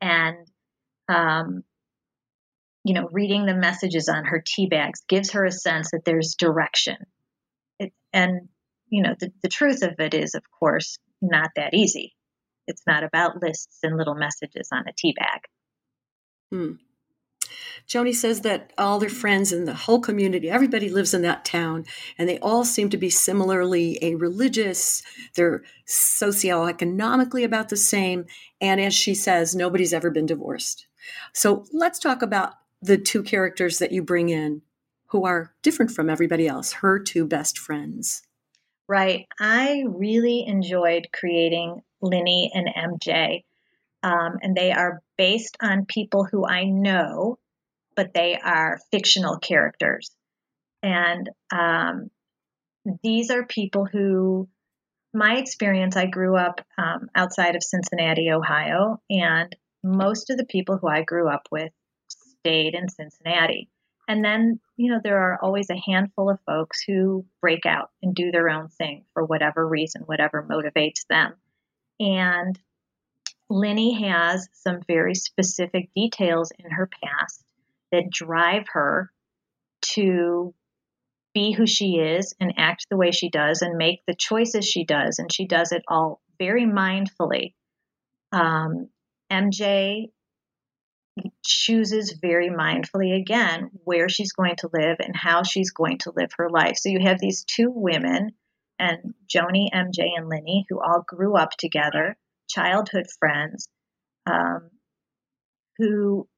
And 0.00 0.38
um, 1.08 1.62
you 2.84 2.94
know, 2.94 3.08
reading 3.12 3.46
the 3.46 3.54
messages 3.54 4.08
on 4.08 4.24
her 4.24 4.42
tea 4.44 4.66
bags 4.66 5.02
gives 5.08 5.32
her 5.32 5.44
a 5.44 5.52
sense 5.52 5.90
that 5.90 6.04
there's 6.04 6.34
direction 6.38 6.96
and, 8.12 8.48
you 8.88 9.02
know, 9.02 9.14
the, 9.18 9.32
the 9.42 9.48
truth 9.48 9.82
of 9.82 9.98
it 9.98 10.14
is, 10.14 10.34
of 10.34 10.42
course, 10.58 10.98
not 11.20 11.50
that 11.56 11.74
easy. 11.74 12.14
It's 12.66 12.82
not 12.86 13.04
about 13.04 13.42
lists 13.42 13.78
and 13.82 13.96
little 13.96 14.14
messages 14.14 14.68
on 14.72 14.86
a 14.86 14.92
tea 14.96 15.12
bag. 15.12 15.40
Hmm. 16.50 16.72
Joni 17.88 18.14
says 18.14 18.42
that 18.42 18.72
all 18.78 18.98
their 18.98 19.08
friends 19.08 19.52
and 19.52 19.66
the 19.66 19.74
whole 19.74 20.00
community, 20.00 20.48
everybody 20.48 20.88
lives 20.88 21.14
in 21.14 21.22
that 21.22 21.44
town, 21.44 21.84
and 22.18 22.28
they 22.28 22.38
all 22.38 22.64
seem 22.64 22.88
to 22.90 22.96
be 22.96 23.10
similarly 23.10 23.98
a 24.02 24.14
religious. 24.14 25.02
They're 25.34 25.62
socioeconomically 25.88 27.44
about 27.44 27.68
the 27.68 27.76
same. 27.76 28.26
And 28.60 28.80
as 28.80 28.94
she 28.94 29.14
says, 29.14 29.54
nobody's 29.54 29.92
ever 29.92 30.10
been 30.10 30.26
divorced. 30.26 30.86
So 31.32 31.64
let's 31.72 31.98
talk 31.98 32.22
about 32.22 32.54
the 32.82 32.98
two 32.98 33.22
characters 33.22 33.78
that 33.78 33.92
you 33.92 34.02
bring 34.02 34.28
in 34.28 34.62
who 35.10 35.24
are 35.24 35.52
different 35.62 35.90
from 35.90 36.08
everybody 36.08 36.46
else, 36.46 36.72
her 36.72 36.98
two 36.98 37.26
best 37.26 37.58
friends. 37.58 38.22
Right. 38.88 39.26
I 39.38 39.84
really 39.86 40.44
enjoyed 40.46 41.08
creating 41.12 41.82
Linny 42.00 42.50
and 42.54 42.68
MJ. 42.68 43.44
Um, 44.02 44.38
and 44.42 44.56
they 44.56 44.72
are 44.72 45.02
based 45.18 45.56
on 45.60 45.84
people 45.86 46.24
who 46.24 46.46
I 46.46 46.64
know, 46.64 47.38
but 47.94 48.14
they 48.14 48.38
are 48.42 48.80
fictional 48.90 49.38
characters. 49.38 50.10
And 50.82 51.28
um, 51.52 52.10
these 53.02 53.30
are 53.30 53.44
people 53.44 53.84
who, 53.84 54.48
my 55.12 55.36
experience, 55.36 55.96
I 55.96 56.06
grew 56.06 56.36
up 56.36 56.60
um, 56.78 57.10
outside 57.14 57.56
of 57.56 57.62
Cincinnati, 57.62 58.30
Ohio, 58.30 59.00
and 59.10 59.54
most 59.82 60.30
of 60.30 60.38
the 60.38 60.46
people 60.46 60.78
who 60.78 60.88
I 60.88 61.02
grew 61.02 61.28
up 61.28 61.48
with 61.50 61.72
stayed 62.08 62.74
in 62.74 62.88
Cincinnati. 62.88 63.68
And 64.10 64.24
then, 64.24 64.58
you 64.76 64.90
know, 64.90 64.98
there 65.00 65.20
are 65.20 65.38
always 65.40 65.70
a 65.70 65.80
handful 65.88 66.30
of 66.30 66.40
folks 66.44 66.82
who 66.82 67.24
break 67.40 67.64
out 67.64 67.90
and 68.02 68.12
do 68.12 68.32
their 68.32 68.50
own 68.50 68.66
thing 68.66 69.04
for 69.14 69.24
whatever 69.24 69.64
reason, 69.64 70.02
whatever 70.02 70.44
motivates 70.50 71.06
them. 71.08 71.34
And 72.00 72.58
Linny 73.48 74.02
has 74.08 74.48
some 74.52 74.80
very 74.84 75.14
specific 75.14 75.90
details 75.94 76.50
in 76.58 76.72
her 76.72 76.90
past 77.04 77.44
that 77.92 78.10
drive 78.10 78.66
her 78.72 79.12
to 79.92 80.54
be 81.32 81.52
who 81.52 81.68
she 81.68 81.98
is 81.98 82.34
and 82.40 82.54
act 82.56 82.86
the 82.90 82.96
way 82.96 83.12
she 83.12 83.30
does 83.30 83.62
and 83.62 83.78
make 83.78 84.00
the 84.08 84.16
choices 84.18 84.66
she 84.66 84.84
does. 84.84 85.20
And 85.20 85.32
she 85.32 85.46
does 85.46 85.70
it 85.70 85.84
all 85.86 86.20
very 86.36 86.64
mindfully. 86.64 87.54
Um, 88.32 88.88
MJ 89.30 90.10
chooses 91.44 92.18
very 92.20 92.50
mindfully 92.50 93.16
again 93.16 93.70
where 93.84 94.08
she's 94.08 94.32
going 94.32 94.56
to 94.56 94.70
live 94.72 94.98
and 95.00 95.16
how 95.16 95.42
she's 95.42 95.70
going 95.70 95.98
to 95.98 96.12
live 96.14 96.30
her 96.36 96.48
life. 96.50 96.76
So 96.76 96.88
you 96.88 97.00
have 97.00 97.18
these 97.20 97.44
two 97.44 97.70
women, 97.74 98.32
and 98.78 99.14
Joni, 99.28 99.68
MJ, 99.74 100.08
and 100.16 100.28
Linny, 100.28 100.66
who 100.68 100.80
all 100.80 101.04
grew 101.06 101.36
up 101.36 101.50
together, 101.52 102.16
childhood 102.48 103.06
friends, 103.18 103.68
um, 104.26 104.70
who 105.78 106.28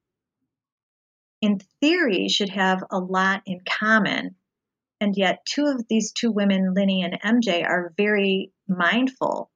in 1.41 1.59
theory 1.81 2.29
should 2.29 2.49
have 2.49 2.83
a 2.91 2.99
lot 2.99 3.43
in 3.45 3.61
common. 3.67 4.35
And 5.01 5.15
yet, 5.17 5.45
two 5.45 5.65
of 5.65 5.85
these 5.89 6.13
two 6.13 6.31
women, 6.31 6.73
Linny 6.73 7.03
and 7.03 7.19
MJ, 7.21 7.65
are 7.65 7.93
very 7.97 8.51
mindful 8.67 9.51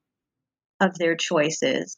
of 0.81 0.97
their 0.97 1.15
choices 1.15 1.97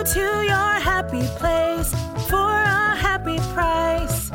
Go 0.00 0.06
to 0.14 0.20
your 0.20 0.80
happy 0.80 1.20
place 1.36 1.90
for 2.30 2.50
a 2.50 2.96
happy 2.96 3.36
price. 3.52 4.30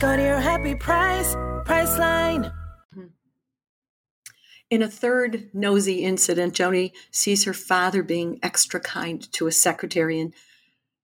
Go 0.00 0.16
to 0.16 0.22
your 0.22 0.40
happy 0.40 0.74
price, 0.74 1.34
Priceline. 1.66 2.50
In 4.70 4.80
a 4.80 4.88
third 4.88 5.50
nosy 5.52 6.02
incident, 6.02 6.54
Joni 6.54 6.92
sees 7.10 7.44
her 7.44 7.52
father 7.52 8.02
being 8.02 8.38
extra 8.42 8.80
kind 8.80 9.30
to 9.32 9.46
a 9.46 9.52
secretary 9.52 10.18
and 10.18 10.32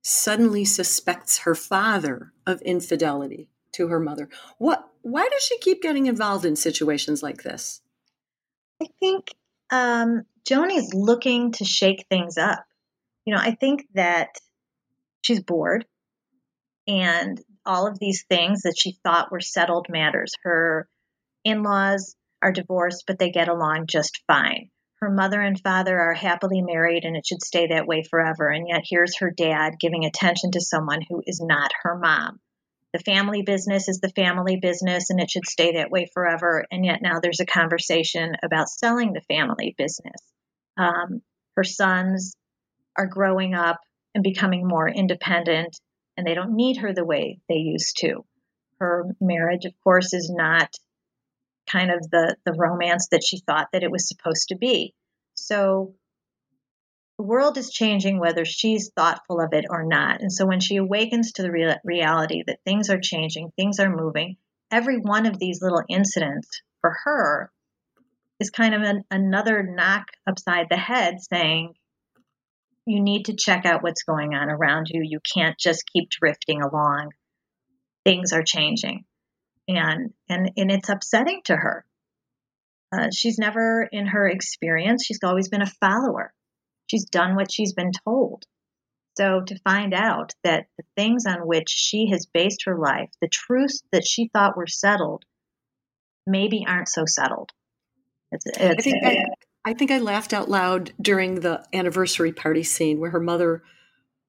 suddenly 0.01 0.65
suspects 0.65 1.41
her 1.41 1.55
father 1.55 2.33
of 2.47 2.63
infidelity 2.63 3.51
to 3.73 3.89
her 3.89 4.01
mother. 4.01 4.31
What 4.57 4.89
why 5.03 5.29
does 5.31 5.43
she 5.43 5.59
keep 5.59 5.83
getting 5.83 6.07
involved 6.07 6.47
in 6.47 6.57
situations 6.57 7.23
like 7.23 7.43
this? 7.43 7.83
I 8.83 8.87
think 9.01 9.35
um, 9.69 10.23
Joni's 10.49 10.95
looking 10.95 11.53
to 11.53 11.67
shake 11.67 12.07
things 12.09 12.39
up 12.39 12.65
you 13.27 13.35
know, 13.35 13.41
I 13.41 13.55
think 13.55 13.85
that 13.95 14.29
she's 15.23 15.43
bored 15.43 15.85
and 16.87 17.41
all 17.67 17.89
of 17.89 17.99
these 17.99 18.25
things 18.29 18.63
that 18.63 18.77
she 18.79 18.97
thought 19.03 19.33
were 19.33 19.41
settled 19.41 19.89
matters. 19.91 20.33
Her 20.45 20.89
in 21.45 21.65
laws 21.65 22.15
are 22.41 22.53
divorced, 22.53 23.05
but 23.07 23.19
they 23.19 23.31
get 23.31 23.49
along 23.49 23.87
just 23.89 24.23
fine. 24.29 24.71
Her 25.01 25.11
mother 25.11 25.41
and 25.43 25.61
father 25.61 25.99
are 25.99 26.15
happily 26.15 26.63
married 26.63 27.05
and 27.05 27.17
it 27.17 27.27
should 27.27 27.43
stay 27.43 27.67
that 27.67 27.87
way 27.87 28.03
forever. 28.09 28.49
And 28.49 28.69
yet 28.69 28.85
here's 28.89 29.19
her 29.19 29.31
dad 29.31 29.75
giving 29.81 30.05
attention 30.05 30.53
to 30.53 30.61
someone 30.61 31.01
who 31.09 31.23
is 31.27 31.41
not 31.43 31.73
her 31.83 31.99
mom. 31.99 32.39
The 32.93 33.01
family 33.01 33.43
business 33.43 33.89
is 33.89 34.01
the 34.01 34.09
family 34.11 34.57
business 34.57 35.11
and 35.11 35.21
it 35.21 35.31
should 35.31 35.47
stay 35.47 35.73
that 35.73 35.91
way 35.91 36.09
forever. 36.15 36.65
And 36.71 36.85
yet 36.85 37.03
now 37.03 37.21
there's 37.21 37.41
a 37.41 37.47
conversation 37.47 38.37
about 38.43 38.71
selling 38.71 39.13
the 39.13 39.21
family 39.23 39.75
business. 39.77 40.23
Um, 40.79 41.21
her 41.57 41.65
sons 41.65 42.35
are 42.97 43.07
growing 43.07 43.55
up 43.55 43.81
and 44.15 44.23
becoming 44.23 44.67
more 44.67 44.89
independent, 44.89 45.79
and 46.17 46.27
they 46.27 46.35
don't 46.35 46.57
need 46.57 46.79
her 46.79 46.93
the 46.93 47.05
way 47.05 47.39
they 47.49 47.57
used 47.57 47.99
to. 47.99 48.25
Her 48.79 49.07
marriage, 49.21 49.65
of 49.65 49.73
course, 49.83 50.13
is 50.13 50.31
not 50.35 50.75
kind 51.71 51.91
of 51.91 52.11
the, 52.11 52.37
the 52.45 52.53
romance 52.53 53.09
that 53.11 53.25
she 53.25 53.41
thought 53.41 53.69
that 53.73 53.83
it 53.83 53.91
was 53.91 54.09
supposed 54.09 54.49
to 54.49 54.57
be. 54.57 54.95
So 55.35 55.95
the 57.19 57.25
world 57.25 57.57
is 57.57 57.71
changing 57.71 58.19
whether 58.19 58.45
she's 58.45 58.91
thoughtful 58.95 59.41
of 59.41 59.53
it 59.53 59.65
or 59.69 59.85
not. 59.85 60.21
And 60.21 60.33
so 60.33 60.47
when 60.47 60.61
she 60.61 60.77
awakens 60.77 61.33
to 61.33 61.43
the 61.43 61.51
real, 61.51 61.75
reality 61.85 62.43
that 62.47 62.61
things 62.65 62.91
are 62.91 63.01
changing, 63.01 63.53
things 63.57 63.81
are 63.81 63.95
moving, 63.95 64.37
every 64.71 64.99
one 64.99 65.27
of 65.27 65.39
these 65.39 65.63
little 65.63 65.83
incidents 65.89 66.63
for 66.81 66.95
her 67.05 67.51
is 68.39 68.51
kind 68.51 68.75
of 68.75 68.83
an, 68.83 69.05
another 69.11 69.63
knock 69.63 70.09
upside 70.27 70.67
the 70.69 70.77
head 70.77 71.17
saying, 71.21 71.75
you 72.87 73.03
need 73.03 73.27
to 73.27 73.35
check 73.35 73.67
out 73.67 73.83
what's 73.83 74.05
going 74.05 74.35
on 74.35 74.49
around 74.49 74.87
you. 74.89 75.03
You 75.05 75.19
can't 75.35 75.59
just 75.59 75.85
keep 75.93 76.09
drifting 76.09 76.63
along. 76.63 77.11
Things 78.05 78.33
are 78.33 78.45
changing. 78.45 79.05
And, 79.69 80.13
and, 80.29 80.53
and 80.57 80.71
it's 80.71 80.89
upsetting 80.89 81.41
to 81.47 81.57
her. 81.57 81.85
Uh, 82.97 83.09
she's 83.13 83.37
never, 83.37 83.89
in 83.91 84.07
her 84.07 84.29
experience, 84.29 85.05
she's 85.05 85.19
always 85.25 85.49
been 85.49 85.63
a 85.63 85.73
follower. 85.81 86.33
She's 86.87 87.05
done 87.05 87.35
what 87.35 87.51
she's 87.51 87.73
been 87.73 87.91
told. 88.05 88.45
So 89.19 89.41
to 89.45 89.59
find 89.65 89.93
out 89.93 90.35
that 90.45 90.67
the 90.79 90.85
things 90.95 91.25
on 91.27 91.49
which 91.49 91.69
she 91.69 92.11
has 92.11 92.27
based 92.33 92.65
her 92.67 92.79
life, 92.79 93.11
the 93.21 93.29
truths 93.29 93.83
that 93.91 94.07
she 94.07 94.31
thought 94.33 94.57
were 94.57 94.69
settled, 94.69 95.25
maybe 96.27 96.65
aren't 96.69 96.89
so 96.89 97.05
settled. 97.07 97.51
It's, 98.31 98.47
it's, 98.47 98.59
I 98.61 98.75
think 98.75 99.05
I, 99.05 99.25
I 99.67 99.75
think 99.75 99.91
I 99.91 99.99
laughed 99.99 100.33
out 100.33 100.49
loud 100.49 100.93
during 101.01 101.41
the 101.41 101.67
anniversary 101.75 102.31
party 102.33 102.63
scene 102.63 103.01
where 103.01 103.11
her 103.11 103.21
mother 103.21 103.65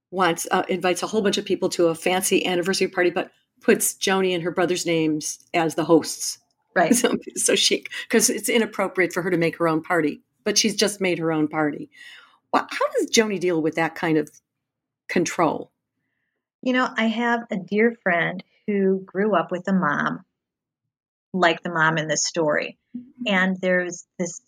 wants 0.10 0.48
uh, 0.50 0.63
invites 0.67 1.03
a 1.03 1.08
whole 1.08 1.22
bunch 1.22 1.38
of 1.38 1.46
people 1.46 1.70
to 1.70 1.88
a 1.88 1.96
fancy 1.96 2.44
anniversary 2.44 2.88
party, 2.88 3.12
but 3.12 3.32
puts 3.62 3.94
Joni 3.94 4.34
and 4.34 4.41
her 4.41 4.50
brother's 4.50 4.88
names 4.88 5.38
as 5.53 5.75
the 5.75 5.86
hosts. 5.86 6.39
Right. 6.75 6.96
So, 6.96 7.17
so 7.36 7.56
she 7.56 7.86
because 8.03 8.32
it's 8.32 8.50
inappropriate 8.50 9.13
for 9.13 9.22
her 9.22 9.29
to 9.29 9.38
make 9.38 9.58
her 9.58 9.67
own 9.67 9.84
party, 9.84 10.22
but 10.44 10.58
she's 10.58 10.75
just 10.75 11.00
made 11.01 11.20
her 11.20 11.32
own 11.32 11.48
party. 11.48 11.91
Well, 12.51 12.67
how 12.70 12.88
does 12.98 13.12
Joni 13.12 13.39
deal 13.39 13.62
with 13.62 13.75
that 13.75 13.94
kind 13.94 14.17
of 14.17 14.32
control? 15.08 15.72
You 16.63 16.74
know, 16.74 16.89
I 16.98 17.06
have 17.06 17.41
a 17.51 17.58
dear 17.58 17.96
friend 18.01 18.44
who 18.65 19.01
grew 19.06 19.36
up 19.36 19.51
with 19.51 19.67
a 19.67 19.74
mom 19.74 20.25
like 21.34 21.62
the 21.62 21.70
mom 21.70 21.98
in 21.98 22.08
this 22.08 22.25
story. 22.25 22.77
Mm-hmm. 22.98 23.24
And 23.27 23.58
there's 23.62 24.06
this 24.17 24.41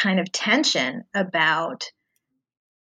kind 0.00 0.20
of 0.20 0.32
tension 0.32 1.04
about 1.14 1.84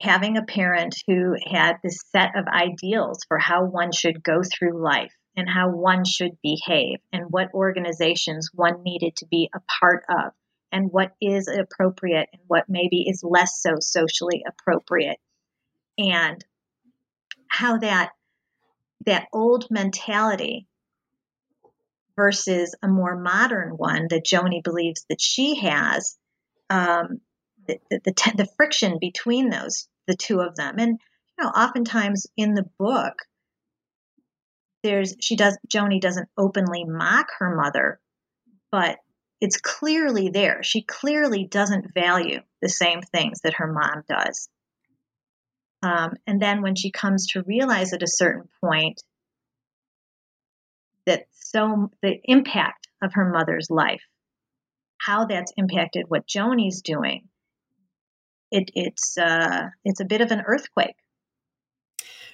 having 0.01 0.37
a 0.37 0.45
parent 0.45 0.95
who 1.07 1.37
had 1.51 1.77
this 1.83 1.99
set 2.11 2.31
of 2.37 2.47
ideals 2.47 3.21
for 3.29 3.39
how 3.39 3.65
one 3.65 3.93
should 3.93 4.23
go 4.23 4.41
through 4.43 4.83
life 4.83 5.13
and 5.37 5.49
how 5.49 5.71
one 5.71 6.05
should 6.05 6.33
behave 6.43 6.99
and 7.13 7.27
what 7.31 7.55
organizations 7.55 8.51
one 8.53 8.83
needed 8.83 9.15
to 9.17 9.27
be 9.31 9.49
a 9.55 9.61
part 9.81 10.05
of 10.09 10.33
and 10.73 10.91
what 10.91 11.13
is 11.21 11.49
appropriate 11.49 12.29
and 12.33 12.43
what 12.47 12.65
maybe 12.69 13.05
is 13.07 13.23
less 13.23 13.61
so 13.61 13.77
socially 13.79 14.43
appropriate. 14.47 15.19
And 15.99 16.45
how 17.49 17.79
that 17.79 18.11
that 19.05 19.27
old 19.33 19.67
mentality 19.71 20.67
versus 22.17 22.75
a 22.83 22.89
more 22.89 23.17
modern 23.17 23.71
one 23.71 24.07
that 24.11 24.25
Joni 24.25 24.63
believes 24.63 25.05
that 25.09 25.21
she 25.21 25.57
has, 25.61 26.17
um, 26.71 27.21
the, 27.67 27.79
the, 27.91 28.01
the, 28.05 28.33
the 28.37 28.49
friction 28.57 28.99
between 29.01 29.51
those, 29.51 29.89
the 30.07 30.17
two 30.17 30.41
of 30.41 30.57
them. 30.57 30.77
And, 30.79 30.99
you 31.39 31.45
know, 31.45 31.51
oftentimes 31.51 32.27
in 32.37 32.55
the 32.55 32.69
book, 32.79 33.15
there's, 34.83 35.15
she 35.21 35.37
does, 35.37 35.59
Joni 35.69 36.01
doesn't 36.01 36.29
openly 36.37 36.85
mock 36.85 37.29
her 37.39 37.55
mother, 37.55 38.01
but 38.71 38.99
it's 39.41 39.61
clearly 39.61 40.31
there. 40.31 40.63
She 40.63 40.83
clearly 40.83 41.47
doesn't 41.47 41.95
value 41.95 42.41
the 42.61 42.69
same 42.69 43.03
things 43.03 43.41
that 43.43 43.55
her 43.55 43.73
mom 43.73 44.03
does. 44.09 44.49
Um, 45.83 46.15
and 46.27 46.41
then 46.41 46.63
when 46.63 46.77
she 46.77 46.91
comes 46.93 47.27
to 47.29 47.43
realize 47.43 47.93
at 47.93 48.05
a 48.05 48.09
certain 48.09 48.49
point 48.61 49.03
that 51.07 51.25
so 51.33 51.91
the 52.03 52.21
impact 52.25 52.87
of 53.03 53.15
her 53.15 53.29
mother's 53.31 53.69
life, 53.69 54.03
how 55.05 55.25
that's 55.27 55.53
impacted 55.57 56.05
what 56.09 56.27
Joni's 56.27 56.83
doing, 56.83 57.29
it, 58.51 58.71
it's 58.75 59.17
uh, 59.19 59.69
it's 59.85 60.01
a 60.01 60.05
bit 60.05 60.21
of 60.21 60.31
an 60.31 60.43
earthquake. 60.47 60.97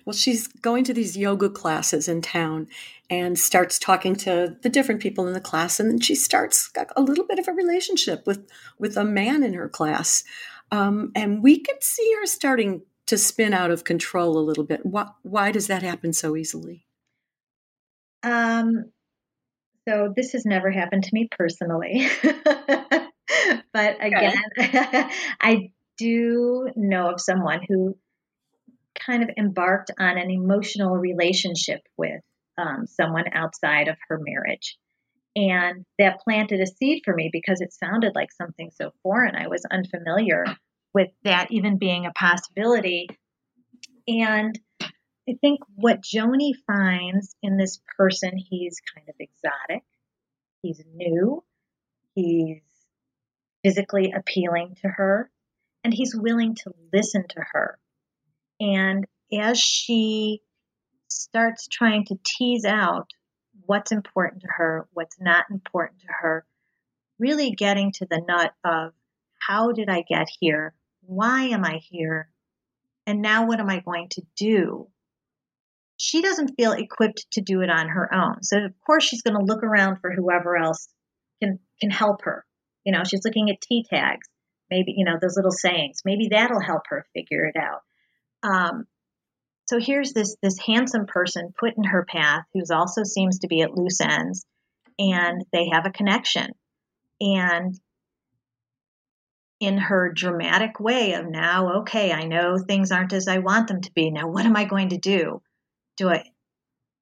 Well, 0.04 0.14
she's 0.14 0.48
going 0.48 0.84
to 0.84 0.94
these 0.94 1.16
yoga 1.16 1.50
classes 1.50 2.08
in 2.08 2.22
town 2.22 2.68
and 3.10 3.38
starts 3.38 3.78
talking 3.78 4.16
to 4.16 4.56
the 4.62 4.68
different 4.68 5.02
people 5.02 5.26
in 5.26 5.34
the 5.34 5.40
class, 5.40 5.78
and 5.78 5.90
then 5.90 6.00
she 6.00 6.14
starts 6.14 6.70
a 6.96 7.02
little 7.02 7.26
bit 7.26 7.38
of 7.38 7.48
a 7.48 7.52
relationship 7.52 8.26
with 8.26 8.48
with 8.78 8.96
a 8.96 9.04
man 9.04 9.42
in 9.42 9.54
her 9.54 9.68
class, 9.68 10.24
um, 10.70 11.12
and 11.14 11.42
we 11.42 11.58
can 11.58 11.76
see 11.80 12.14
her 12.20 12.26
starting 12.26 12.82
to 13.06 13.16
spin 13.16 13.54
out 13.54 13.70
of 13.70 13.84
control 13.84 14.38
a 14.38 14.40
little 14.40 14.64
bit. 14.64 14.84
Why, 14.84 15.08
why 15.22 15.50
does 15.50 15.66
that 15.68 15.82
happen 15.82 16.12
so 16.12 16.36
easily? 16.36 16.86
Um, 18.22 18.92
so 19.88 20.12
this 20.14 20.32
has 20.32 20.44
never 20.44 20.70
happened 20.70 21.04
to 21.04 21.10
me 21.12 21.28
personally. 21.30 22.06
but 23.72 23.96
again, 24.04 24.34
I 25.40 25.70
do 25.96 26.68
know 26.76 27.12
of 27.12 27.20
someone 27.20 27.60
who 27.66 27.96
kind 29.06 29.22
of 29.22 29.30
embarked 29.38 29.90
on 29.98 30.18
an 30.18 30.30
emotional 30.30 30.96
relationship 30.96 31.80
with 31.96 32.20
um, 32.58 32.86
someone 32.86 33.24
outside 33.32 33.88
of 33.88 33.96
her 34.08 34.20
marriage. 34.20 34.76
And 35.36 35.84
that 35.98 36.20
planted 36.20 36.60
a 36.60 36.66
seed 36.66 37.02
for 37.04 37.14
me 37.14 37.30
because 37.32 37.60
it 37.60 37.72
sounded 37.72 38.12
like 38.14 38.32
something 38.32 38.70
so 38.74 38.90
foreign. 39.02 39.36
I 39.36 39.46
was 39.46 39.64
unfamiliar 39.70 40.44
with 40.92 41.08
that 41.22 41.48
even 41.50 41.78
being 41.78 42.06
a 42.06 42.12
possibility. 42.12 43.08
And 44.08 44.58
I 45.28 45.34
think 45.42 45.60
what 45.74 46.00
Joni 46.00 46.52
finds 46.66 47.36
in 47.42 47.58
this 47.58 47.80
person, 47.98 48.38
he's 48.38 48.80
kind 48.94 49.08
of 49.10 49.14
exotic, 49.20 49.84
he's 50.62 50.82
new, 50.94 51.44
he's 52.14 52.62
physically 53.62 54.12
appealing 54.16 54.76
to 54.80 54.88
her, 54.88 55.30
and 55.84 55.92
he's 55.92 56.16
willing 56.16 56.54
to 56.56 56.72
listen 56.94 57.26
to 57.28 57.44
her. 57.52 57.78
And 58.58 59.06
as 59.30 59.60
she 59.60 60.40
starts 61.08 61.68
trying 61.68 62.06
to 62.06 62.18
tease 62.24 62.64
out 62.64 63.10
what's 63.66 63.92
important 63.92 64.42
to 64.42 64.48
her, 64.48 64.88
what's 64.94 65.20
not 65.20 65.44
important 65.50 66.00
to 66.00 66.12
her, 66.22 66.46
really 67.18 67.50
getting 67.50 67.92
to 67.92 68.06
the 68.06 68.22
nut 68.26 68.54
of 68.64 68.94
how 69.38 69.72
did 69.72 69.90
I 69.90 70.02
get 70.08 70.28
here? 70.40 70.72
Why 71.02 71.48
am 71.48 71.66
I 71.66 71.80
here? 71.82 72.30
And 73.06 73.20
now 73.20 73.46
what 73.46 73.60
am 73.60 73.68
I 73.68 73.80
going 73.80 74.08
to 74.10 74.22
do? 74.34 74.88
She 75.98 76.22
doesn't 76.22 76.54
feel 76.56 76.72
equipped 76.72 77.26
to 77.32 77.42
do 77.42 77.60
it 77.60 77.68
on 77.68 77.88
her 77.88 78.14
own. 78.14 78.42
So 78.42 78.64
of 78.64 78.72
course 78.86 79.04
she's 79.04 79.22
going 79.22 79.36
to 79.36 79.44
look 79.44 79.62
around 79.62 79.98
for 80.00 80.10
whoever 80.10 80.56
else 80.56 80.88
can 81.42 81.58
can 81.80 81.90
help 81.90 82.22
her. 82.22 82.46
You 82.84 82.92
know, 82.92 83.02
she's 83.04 83.24
looking 83.24 83.50
at 83.50 83.60
T 83.60 83.84
tags, 83.88 84.26
maybe 84.70 84.94
you 84.96 85.04
know 85.04 85.18
those 85.20 85.36
little 85.36 85.50
sayings. 85.50 85.98
Maybe 86.04 86.28
that'll 86.30 86.62
help 86.62 86.82
her 86.88 87.04
figure 87.14 87.44
it 87.44 87.56
out. 87.56 87.82
Um, 88.42 88.86
so 89.66 89.78
here's 89.80 90.12
this 90.12 90.36
this 90.40 90.58
handsome 90.58 91.06
person 91.06 91.52
put 91.58 91.76
in 91.76 91.84
her 91.84 92.06
path 92.08 92.44
who's 92.54 92.70
also 92.70 93.02
seems 93.02 93.40
to 93.40 93.48
be 93.48 93.60
at 93.62 93.74
loose 93.74 94.00
ends, 94.00 94.46
and 94.98 95.44
they 95.52 95.68
have 95.72 95.84
a 95.84 95.90
connection. 95.90 96.52
And 97.20 97.74
in 99.60 99.76
her 99.76 100.12
dramatic 100.14 100.78
way 100.78 101.14
of 101.14 101.26
now, 101.28 101.80
okay, 101.80 102.12
I 102.12 102.26
know 102.26 102.56
things 102.58 102.92
aren't 102.92 103.12
as 103.12 103.26
I 103.26 103.38
want 103.38 103.66
them 103.66 103.80
to 103.80 103.92
be. 103.92 104.12
Now, 104.12 104.28
what 104.28 104.46
am 104.46 104.56
I 104.56 104.64
going 104.64 104.90
to 104.90 104.98
do? 104.98 105.42
Do 105.98 106.08
it. 106.08 106.26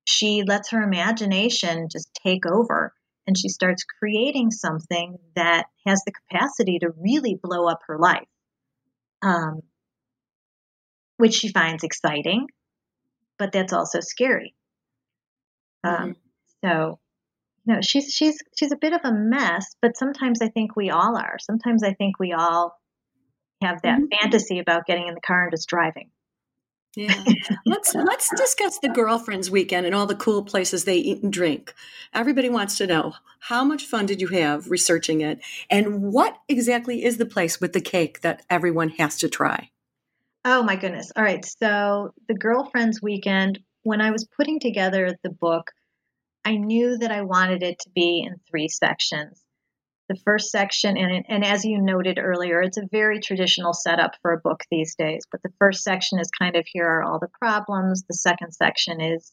She 0.04 0.42
lets 0.46 0.70
her 0.70 0.82
imagination 0.82 1.88
just 1.90 2.08
take 2.24 2.46
over 2.46 2.92
and 3.26 3.36
she 3.36 3.48
starts 3.48 3.84
creating 3.84 4.50
something 4.50 5.18
that 5.34 5.66
has 5.86 6.02
the 6.04 6.12
capacity 6.12 6.78
to 6.78 6.94
really 6.96 7.38
blow 7.40 7.66
up 7.66 7.80
her 7.86 7.98
life, 7.98 8.28
um, 9.22 9.62
which 11.16 11.34
she 11.34 11.48
finds 11.48 11.82
exciting, 11.82 12.46
but 13.38 13.52
that's 13.52 13.72
also 13.72 14.00
scary. 14.00 14.54
Um, 15.82 15.94
mm-hmm. 15.94 16.12
So, 16.64 17.00
you 17.64 17.74
know, 17.74 17.80
she's 17.80 18.12
she's 18.12 18.38
she's 18.56 18.72
a 18.72 18.76
bit 18.76 18.92
of 18.92 19.00
a 19.02 19.12
mess, 19.12 19.74
but 19.82 19.96
sometimes 19.96 20.40
I 20.40 20.48
think 20.48 20.76
we 20.76 20.90
all 20.90 21.16
are. 21.16 21.36
Sometimes 21.40 21.82
I 21.82 21.94
think 21.94 22.18
we 22.20 22.32
all 22.32 22.78
have 23.62 23.82
that 23.82 23.98
mm-hmm. 23.98 24.22
fantasy 24.22 24.60
about 24.60 24.86
getting 24.86 25.08
in 25.08 25.14
the 25.14 25.20
car 25.20 25.42
and 25.42 25.52
just 25.52 25.68
driving. 25.68 26.10
Yeah. 26.96 27.24
let's 27.66 27.94
let's 27.94 28.30
discuss 28.36 28.78
the 28.78 28.88
girlfriends 28.88 29.50
weekend 29.50 29.84
and 29.84 29.94
all 29.94 30.06
the 30.06 30.14
cool 30.14 30.42
places 30.42 30.84
they 30.84 30.96
eat 30.96 31.22
and 31.22 31.30
drink. 31.30 31.74
Everybody 32.14 32.48
wants 32.48 32.78
to 32.78 32.86
know 32.86 33.12
how 33.38 33.64
much 33.64 33.84
fun 33.84 34.06
did 34.06 34.22
you 34.22 34.28
have 34.28 34.70
researching 34.70 35.20
it 35.20 35.40
and 35.70 36.02
what 36.02 36.38
exactly 36.48 37.04
is 37.04 37.18
the 37.18 37.26
place 37.26 37.60
with 37.60 37.74
the 37.74 37.82
cake 37.82 38.22
that 38.22 38.42
everyone 38.48 38.88
has 38.88 39.18
to 39.18 39.28
try? 39.28 39.70
Oh 40.46 40.62
my 40.62 40.76
goodness. 40.76 41.12
All 41.14 41.22
right. 41.22 41.44
So 41.44 42.14
the 42.28 42.34
girlfriends 42.34 43.02
weekend, 43.02 43.58
when 43.82 44.00
I 44.00 44.10
was 44.10 44.26
putting 44.36 44.58
together 44.58 45.14
the 45.22 45.30
book, 45.30 45.72
I 46.46 46.56
knew 46.56 46.96
that 46.98 47.12
I 47.12 47.22
wanted 47.22 47.62
it 47.62 47.78
to 47.80 47.90
be 47.90 48.24
in 48.26 48.36
three 48.48 48.68
sections. 48.68 49.42
The 50.08 50.16
first 50.24 50.50
section, 50.52 50.96
and, 50.96 51.24
and 51.28 51.44
as 51.44 51.64
you 51.64 51.80
noted 51.80 52.18
earlier, 52.18 52.62
it's 52.62 52.76
a 52.76 52.88
very 52.92 53.18
traditional 53.18 53.72
setup 53.72 54.12
for 54.22 54.32
a 54.32 54.38
book 54.38 54.62
these 54.70 54.94
days. 54.94 55.26
But 55.30 55.42
the 55.42 55.52
first 55.58 55.82
section 55.82 56.20
is 56.20 56.30
kind 56.30 56.54
of 56.54 56.64
here 56.66 56.86
are 56.86 57.02
all 57.02 57.18
the 57.18 57.30
problems. 57.40 58.04
The 58.08 58.14
second 58.14 58.52
section 58.52 59.00
is 59.00 59.32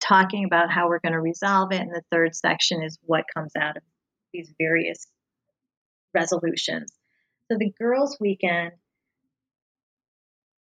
talking 0.00 0.44
about 0.44 0.70
how 0.70 0.88
we're 0.88 1.00
going 1.00 1.14
to 1.14 1.20
resolve 1.20 1.72
it. 1.72 1.80
And 1.80 1.90
the 1.90 2.02
third 2.10 2.34
section 2.34 2.82
is 2.82 2.98
what 3.02 3.24
comes 3.34 3.52
out 3.56 3.78
of 3.78 3.82
these 4.32 4.52
various 4.58 5.06
resolutions. 6.14 6.92
So 7.50 7.56
the 7.58 7.72
girls' 7.78 8.18
weekend, 8.20 8.72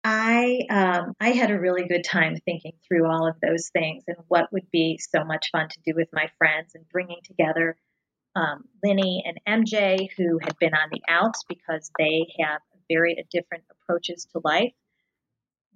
I 0.04 0.60
um, 0.68 1.14
I 1.20 1.30
had 1.30 1.50
a 1.50 1.60
really 1.60 1.86
good 1.86 2.02
time 2.02 2.36
thinking 2.44 2.72
through 2.86 3.06
all 3.06 3.28
of 3.28 3.36
those 3.40 3.68
things 3.68 4.04
and 4.08 4.16
what 4.28 4.52
would 4.52 4.70
be 4.72 4.98
so 4.98 5.24
much 5.24 5.50
fun 5.52 5.68
to 5.68 5.78
do 5.86 5.92
with 5.94 6.08
my 6.12 6.28
friends 6.38 6.74
and 6.74 6.88
bringing 6.88 7.20
together 7.24 7.76
um, 8.34 8.64
Linny 8.82 9.24
and 9.26 9.66
MJ, 9.66 10.08
who 10.16 10.38
had 10.42 10.56
been 10.58 10.74
on 10.74 10.88
the 10.90 11.02
outs 11.08 11.44
because 11.48 11.90
they 11.98 12.26
have 12.40 12.60
very 12.88 13.24
different 13.30 13.64
approaches 13.70 14.26
to 14.32 14.40
life. 14.42 14.72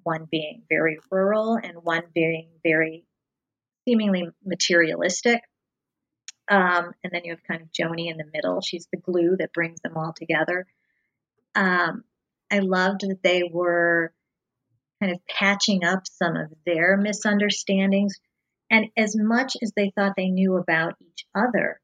One 0.03 0.27
being 0.31 0.63
very 0.69 0.99
rural 1.11 1.59
and 1.63 1.83
one 1.83 2.05
being 2.15 2.49
very 2.63 3.05
seemingly 3.87 4.29
materialistic. 4.45 5.41
Um, 6.49 6.93
and 7.03 7.13
then 7.13 7.25
you 7.25 7.33
have 7.33 7.43
kind 7.43 7.63
of 7.63 7.69
Joni 7.73 8.11
in 8.11 8.17
the 8.17 8.31
middle. 8.33 8.61
She's 8.61 8.87
the 8.93 8.99
glue 8.99 9.37
that 9.39 9.53
brings 9.53 9.81
them 9.81 9.97
all 9.97 10.13
together. 10.17 10.67
Um, 11.55 12.05
I 12.51 12.61
loved 12.61 13.01
that 13.01 13.23
they 13.23 13.43
were 13.51 14.13
kind 15.01 15.13
of 15.13 15.19
patching 15.27 15.85
up 15.85 16.07
some 16.07 16.37
of 16.37 16.53
their 16.65 16.97
misunderstandings. 16.97 18.15
And 18.71 18.87
as 18.97 19.17
much 19.17 19.57
as 19.63 19.73
they 19.77 19.93
thought 19.95 20.15
they 20.17 20.29
knew 20.29 20.57
about 20.57 20.95
each 21.01 21.27
other, 21.35 21.81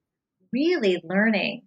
really 0.53 1.03
learning 1.05 1.63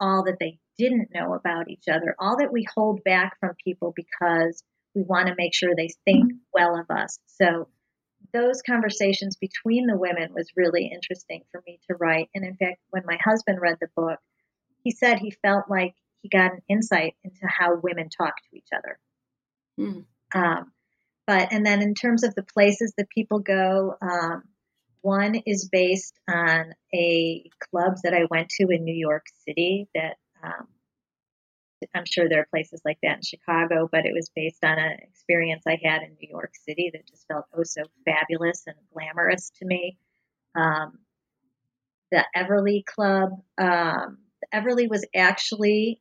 all 0.00 0.24
that 0.24 0.38
they 0.38 0.58
didn't 0.78 1.08
know 1.12 1.34
about 1.34 1.70
each 1.70 1.88
other, 1.90 2.14
all 2.18 2.36
that 2.38 2.52
we 2.52 2.64
hold 2.74 3.02
back 3.04 3.36
from 3.40 3.54
people 3.64 3.92
because 3.96 4.62
we 4.94 5.02
want 5.02 5.28
to 5.28 5.34
make 5.36 5.54
sure 5.54 5.74
they 5.74 5.90
think 6.04 6.32
well 6.52 6.78
of 6.78 6.90
us. 6.90 7.18
So 7.26 7.68
those 8.32 8.62
conversations 8.62 9.36
between 9.36 9.86
the 9.86 9.96
women 9.96 10.32
was 10.34 10.52
really 10.56 10.90
interesting 10.92 11.42
for 11.50 11.62
me 11.66 11.80
to 11.88 11.96
write. 11.96 12.28
And 12.34 12.44
in 12.44 12.56
fact, 12.56 12.80
when 12.90 13.04
my 13.06 13.18
husband 13.22 13.60
read 13.60 13.76
the 13.80 13.88
book, 13.96 14.18
he 14.84 14.90
said 14.90 15.18
he 15.18 15.30
felt 15.42 15.64
like 15.68 15.94
he 16.22 16.28
got 16.28 16.52
an 16.52 16.62
insight 16.68 17.14
into 17.24 17.46
how 17.46 17.76
women 17.82 18.08
talk 18.08 18.34
to 18.36 18.56
each 18.56 18.68
other. 18.76 18.98
Mm. 19.78 20.04
Um, 20.34 20.72
but 21.26 21.52
and 21.52 21.64
then 21.64 21.82
in 21.82 21.94
terms 21.94 22.24
of 22.24 22.34
the 22.34 22.42
places 22.42 22.92
that 22.96 23.10
people 23.10 23.40
go, 23.40 23.94
um, 24.00 24.44
one 25.02 25.36
is 25.46 25.68
based 25.70 26.18
on 26.28 26.72
a 26.94 27.50
club 27.70 27.94
that 28.04 28.14
I 28.14 28.26
went 28.30 28.48
to 28.50 28.68
in 28.68 28.84
New 28.84 28.94
York 28.94 29.26
City 29.46 29.88
that 29.94 30.16
um, 30.42 30.68
I'm 31.94 32.04
sure 32.06 32.28
there 32.28 32.40
are 32.40 32.46
places 32.50 32.80
like 32.84 32.98
that 33.02 33.16
in 33.16 33.22
Chicago, 33.22 33.88
but 33.90 34.04
it 34.04 34.12
was 34.12 34.30
based 34.34 34.64
on 34.64 34.78
an 34.78 34.98
experience 35.02 35.62
I 35.66 35.78
had 35.82 36.02
in 36.02 36.16
New 36.20 36.28
York 36.28 36.52
City 36.66 36.90
that 36.92 37.06
just 37.06 37.26
felt 37.28 37.46
oh 37.54 37.62
so 37.62 37.82
fabulous 38.04 38.64
and 38.66 38.76
glamorous 38.92 39.50
to 39.58 39.66
me. 39.66 39.98
Um, 40.54 40.98
the 42.10 42.24
Everly 42.36 42.84
Club, 42.84 43.30
um, 43.58 44.18
the 44.40 44.48
Everly 44.52 44.88
was 44.88 45.06
actually 45.14 46.00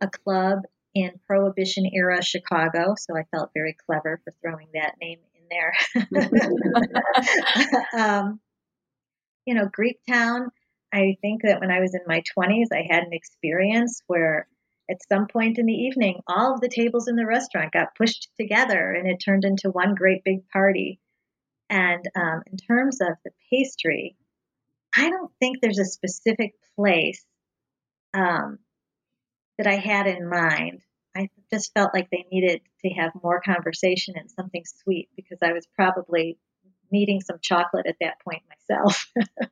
a 0.00 0.08
club 0.08 0.60
in 0.94 1.12
Prohibition 1.26 1.84
era 1.92 2.22
Chicago, 2.22 2.94
so 2.96 3.16
I 3.16 3.24
felt 3.30 3.50
very 3.54 3.76
clever 3.86 4.20
for 4.24 4.32
throwing 4.40 4.68
that 4.74 4.94
name 5.00 5.18
there. 5.50 5.72
um, 7.98 8.40
you 9.46 9.54
know, 9.54 9.68
Greektown, 9.68 10.48
I 10.92 11.16
think 11.20 11.42
that 11.42 11.60
when 11.60 11.70
I 11.70 11.80
was 11.80 11.94
in 11.94 12.00
my 12.06 12.22
20s, 12.36 12.66
I 12.72 12.86
had 12.88 13.04
an 13.04 13.12
experience 13.12 14.02
where 14.06 14.46
at 14.90 15.02
some 15.08 15.26
point 15.26 15.58
in 15.58 15.66
the 15.66 15.72
evening, 15.72 16.20
all 16.26 16.54
of 16.54 16.60
the 16.60 16.68
tables 16.68 17.08
in 17.08 17.16
the 17.16 17.26
restaurant 17.26 17.72
got 17.72 17.94
pushed 17.94 18.28
together 18.38 18.92
and 18.92 19.08
it 19.08 19.18
turned 19.18 19.44
into 19.44 19.70
one 19.70 19.94
great 19.94 20.24
big 20.24 20.48
party. 20.48 20.98
And 21.68 22.04
um, 22.16 22.42
in 22.50 22.56
terms 22.56 23.00
of 23.00 23.08
the 23.24 23.30
pastry, 23.50 24.16
I 24.96 25.10
don't 25.10 25.30
think 25.38 25.60
there's 25.60 25.78
a 25.78 25.84
specific 25.84 26.54
place 26.76 27.24
um, 28.14 28.58
that 29.58 29.66
I 29.66 29.76
had 29.76 30.06
in 30.06 30.28
mind. 30.28 30.80
I 31.14 31.28
just 31.52 31.72
felt 31.74 31.92
like 31.92 32.08
they 32.10 32.26
needed 32.32 32.62
to 32.82 32.88
have 32.90 33.12
more 33.22 33.40
conversation 33.40 34.14
and 34.16 34.30
something 34.30 34.64
sweet 34.64 35.08
because 35.16 35.38
I 35.42 35.52
was 35.52 35.66
probably 35.74 36.38
needing 36.90 37.20
some 37.20 37.38
chocolate 37.40 37.86
at 37.86 37.96
that 38.00 38.20
point 38.20 38.42
myself. 38.48 39.12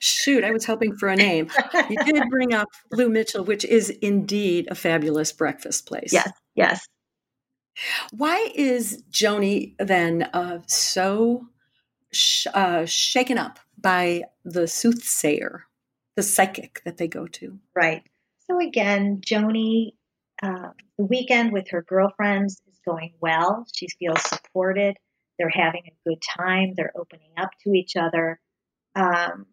Shoot, 0.00 0.44
I 0.44 0.50
was 0.50 0.64
hoping 0.64 0.96
for 0.96 1.08
a 1.08 1.16
name. 1.16 1.50
You 1.88 1.98
did 2.04 2.22
bring 2.30 2.52
up 2.52 2.68
Lou 2.90 3.08
Mitchell, 3.08 3.44
which 3.44 3.64
is 3.64 3.90
indeed 3.90 4.66
a 4.70 4.74
fabulous 4.74 5.32
breakfast 5.32 5.86
place. 5.86 6.12
Yes, 6.12 6.32
yes. 6.54 6.86
Why 8.10 8.50
is 8.54 9.02
Joni 9.10 9.74
then 9.78 10.24
uh, 10.32 10.60
so 10.66 11.46
sh- 12.12 12.46
uh, 12.52 12.86
shaken 12.86 13.38
up 13.38 13.60
by 13.80 14.24
the 14.44 14.66
soothsayer, 14.66 15.64
the 16.16 16.22
psychic 16.22 16.82
that 16.84 16.96
they 16.96 17.06
go 17.06 17.26
to? 17.28 17.58
Right. 17.74 18.02
So 18.48 18.58
again, 18.58 19.20
Joni, 19.20 19.92
uh, 20.42 20.70
the 20.96 21.04
weekend 21.04 21.52
with 21.52 21.68
her 21.70 21.82
girlfriends 21.82 22.60
is 22.68 22.78
going 22.86 23.14
well. 23.20 23.66
She 23.74 23.88
feels 23.98 24.22
supported. 24.22 24.96
They're 25.38 25.50
having 25.52 25.82
a 25.86 26.08
good 26.08 26.22
time. 26.36 26.74
They're 26.76 26.92
opening 26.96 27.32
up 27.36 27.50
to 27.64 27.72
each 27.72 27.96
other. 27.96 28.40
Um, 28.94 29.46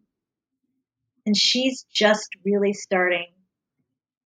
and 1.25 1.35
she's 1.35 1.85
just 1.91 2.29
really 2.43 2.73
starting 2.73 3.27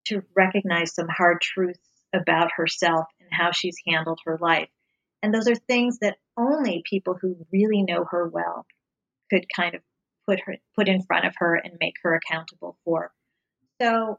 to 0.06 0.22
recognize 0.36 0.94
some 0.94 1.08
hard 1.08 1.42
truths 1.42 1.80
about 2.14 2.52
herself 2.56 3.06
and 3.20 3.30
how 3.32 3.52
she's 3.52 3.76
handled 3.88 4.20
her 4.26 4.38
life. 4.42 4.70
And 5.22 5.34
those 5.34 5.48
are 5.48 5.56
things 5.56 6.00
that 6.00 6.18
only 6.38 6.82
people 6.90 7.18
who 7.22 7.36
really 7.52 7.84
know 7.84 8.06
her 8.10 8.28
well 8.28 8.66
could 9.30 9.46
kind 9.54 9.76
of 9.76 9.82
put 10.28 10.40
her 10.46 10.56
put 10.76 10.88
in 10.88 11.04
front 11.04 11.26
of 11.26 11.34
her 11.38 11.56
and 11.56 11.74
make 11.80 11.96
her 12.04 12.16
accountable 12.16 12.78
for. 12.86 13.12
So 13.82 14.18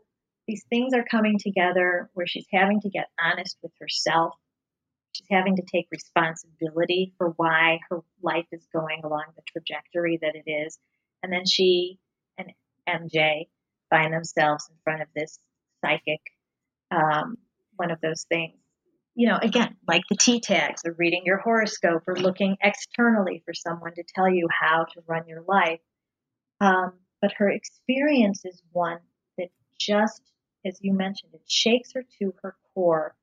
these 0.50 0.64
things 0.68 0.92
are 0.94 1.04
coming 1.04 1.38
together 1.38 2.10
where 2.14 2.26
she's 2.26 2.46
having 2.52 2.80
to 2.80 2.90
get 2.90 3.06
honest 3.22 3.56
with 3.62 3.70
herself. 3.80 4.34
She's 5.12 5.28
having 5.30 5.56
to 5.56 5.62
take 5.62 5.86
responsibility 5.92 7.14
for 7.18 7.28
why 7.36 7.78
her 7.88 8.00
life 8.20 8.46
is 8.50 8.66
going 8.72 9.02
along 9.04 9.26
the 9.36 9.42
trajectory 9.46 10.18
that 10.20 10.34
it 10.34 10.50
is. 10.50 10.76
And 11.22 11.32
then 11.32 11.46
she 11.46 12.00
and 12.36 12.52
MJ 12.88 13.46
find 13.90 14.12
themselves 14.12 14.68
in 14.68 14.76
front 14.82 15.02
of 15.02 15.08
this 15.14 15.38
psychic, 15.84 16.20
um, 16.90 17.36
one 17.76 17.92
of 17.92 18.00
those 18.00 18.24
things. 18.28 18.56
You 19.14 19.28
know, 19.28 19.38
again, 19.40 19.76
like 19.86 20.02
the 20.10 20.16
T 20.16 20.40
tags 20.40 20.82
or 20.84 20.96
reading 20.98 21.22
your 21.24 21.38
horoscope 21.38 22.02
or 22.08 22.16
looking 22.16 22.56
externally 22.60 23.42
for 23.44 23.54
someone 23.54 23.94
to 23.94 24.04
tell 24.16 24.28
you 24.28 24.48
how 24.50 24.84
to 24.94 25.02
run 25.06 25.28
your 25.28 25.42
life. 25.46 25.80
Um, 26.60 26.94
but 27.22 27.32
her 27.36 27.48
experience 27.50 28.44
is 28.44 28.60
one 28.72 28.98
that 29.38 29.48
just, 29.78 30.22
as 30.64 30.78
you 30.82 30.92
mentioned, 30.92 31.32
it 31.34 31.42
shakes 31.46 31.92
her 31.94 32.04
to 32.18 32.34
her 32.42 32.56
core 32.74 33.14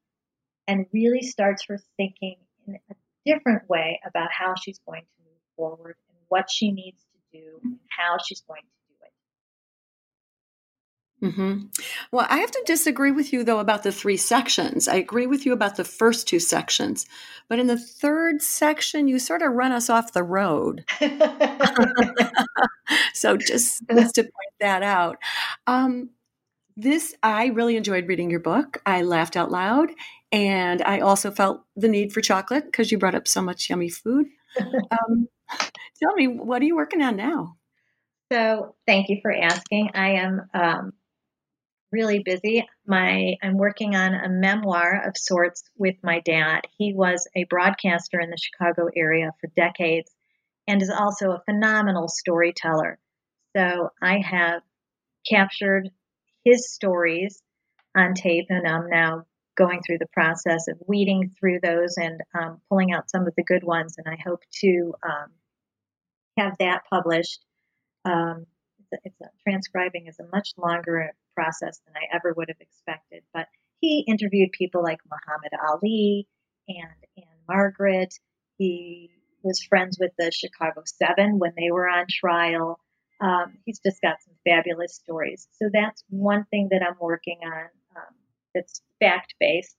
and 0.68 0.86
really 0.92 1.22
starts 1.22 1.66
her 1.68 1.80
thinking 1.96 2.38
in 2.68 2.76
a 2.76 2.96
different 3.26 3.70
way 3.70 4.00
about 4.06 4.30
how 4.32 4.56
she's 4.56 4.80
going 4.86 5.02
to 5.02 5.24
move 5.24 5.40
forward 5.56 5.96
and 6.10 6.18
what 6.28 6.50
she 6.50 6.72
needs 6.72 7.04
to 7.04 7.40
do 7.40 7.60
and 7.64 7.80
how 7.90 8.18
she's 8.24 8.42
going 8.42 8.62
to 8.62 8.68
do 11.28 11.30
it. 11.30 11.32
Mm-hmm. 11.32 11.66
Well, 12.12 12.28
I 12.30 12.38
have 12.38 12.52
to 12.52 12.64
disagree 12.66 13.12
with 13.12 13.34
you, 13.34 13.44
though, 13.44 13.60
about 13.60 13.84
the 13.84 13.92
three 13.92 14.18
sections. 14.18 14.88
I 14.88 14.96
agree 14.96 15.28
with 15.28 15.46
you 15.46 15.54
about 15.54 15.76
the 15.76 15.84
first 15.84 16.28
two 16.28 16.40
sections. 16.40 17.06
But 17.50 17.60
in 17.60 17.68
the 17.68 17.80
third 17.80 18.42
section, 18.42 19.08
you 19.08 19.20
sort 19.20 19.42
of 19.42 19.54
run 19.54 19.72
us 19.72 19.90
off 19.90 20.14
the 20.14 20.24
road. 20.24 20.86
so 23.14 23.38
just, 23.38 23.84
just 23.90 24.16
to 24.16 24.24
point 24.24 24.54
that 24.60 24.84
out. 24.84 25.18
Um, 25.66 26.10
this, 26.78 27.16
I 27.24 27.48
really 27.48 27.76
enjoyed 27.76 28.08
reading 28.08 28.30
your 28.30 28.40
book. 28.40 28.82
I 28.86 29.02
laughed 29.02 29.36
out 29.36 29.52
loud. 29.52 29.90
And 30.32 30.82
I 30.84 31.00
also 31.00 31.32
felt 31.32 31.64
the 31.76 31.88
need 31.88 32.14
for 32.14 32.22
chocolate 32.22 32.66
because 32.66 32.92
you 32.92 32.98
brought 32.98 33.16
up 33.16 33.28
so 33.28 33.42
much 33.42 33.70
yummy 33.70 33.90
food. 33.90 34.28
Um, 34.60 35.28
tell 36.02 36.14
me, 36.16 36.28
what 36.28 36.62
are 36.62 36.66
you 36.66 36.76
working 36.76 37.02
on 37.02 37.16
now? 37.16 37.58
So, 38.32 38.76
thank 38.88 39.10
you 39.10 39.20
for 39.22 39.32
asking. 39.32 39.92
I 39.94 40.14
am 40.14 40.50
um, 40.54 40.94
really 41.92 42.20
busy. 42.20 42.66
My 42.86 43.36
I'm 43.42 43.58
working 43.58 43.96
on 43.96 44.14
a 44.14 44.30
memoir 44.30 45.08
of 45.08 45.18
sorts 45.18 45.64
with 45.78 45.96
my 46.04 46.22
dad. 46.22 46.62
He 46.78 46.94
was 46.94 47.28
a 47.36 47.46
broadcaster 47.46 48.20
in 48.20 48.30
the 48.30 48.38
Chicago 48.38 48.90
area 48.96 49.32
for 49.40 49.48
decades 49.56 50.12
and 50.68 50.82
is 50.82 50.90
also 50.90 51.32
a 51.32 51.44
phenomenal 51.46 52.08
storyteller. 52.08 53.00
So 53.56 53.90
I 54.02 54.20
have 54.20 54.62
captured 55.30 55.90
his 56.48 56.72
stories 56.72 57.42
on 57.96 58.14
tape 58.14 58.46
and 58.50 58.68
I'm 58.68 58.90
now 58.90 59.26
going 59.58 59.82
through 59.82 59.98
the 59.98 60.08
process 60.14 60.68
of 60.68 60.78
weeding 60.88 61.32
through 61.38 61.60
those 61.62 61.98
and 61.98 62.22
um, 62.40 62.62
pulling 62.70 62.94
out 62.94 63.10
some 63.10 63.28
of 63.28 63.34
the 63.36 63.44
good 63.44 63.64
ones. 63.64 63.96
And 63.98 64.08
I 64.08 64.18
hope 64.24 64.42
to 64.62 64.94
um, 65.04 65.32
have 66.38 66.56
that 66.60 66.84
published. 66.90 67.44
Um, 68.06 68.46
it's, 68.80 69.02
it's 69.04 69.22
a, 69.22 69.26
transcribing 69.44 70.06
is 70.08 70.20
a 70.20 70.36
much 70.36 70.52
longer 70.58 71.12
process 71.36 71.82
than 71.86 71.96
I 71.96 72.16
ever 72.16 72.34
would 72.38 72.50
have 72.50 72.62
expected. 72.62 73.24
But 73.34 73.48
he 73.82 74.06
interviewed 74.08 74.52
people 74.52 74.84
like 74.84 75.00
Muhammad 75.10 75.52
Ali 75.70 76.28
and 76.70 76.88
Ann 77.18 77.38
Margaret. 77.50 78.14
He 78.58 79.10
was 79.44 79.64
friends 79.64 79.98
with 80.00 80.12
the 80.20 80.32
Chicago 80.32 80.84
Seven 80.86 81.40
when 81.40 81.54
they 81.58 81.72
were 81.72 81.90
on 81.90 82.06
trial. 82.10 82.80
Um, 83.20 83.58
he's 83.66 83.80
just 83.80 84.02
got 84.02 84.22
some 84.24 84.36
fabulous 84.46 84.96
stories. 84.96 85.48
So 85.54 85.70
that's 85.74 86.04
one 86.10 86.46
thing 86.52 86.70
that 86.72 86.84
I'm 86.84 86.98
working 87.00 87.40
on 87.44 87.70
um, 87.96 88.14
that's 88.54 88.82
fact 89.00 89.34
based. 89.40 89.76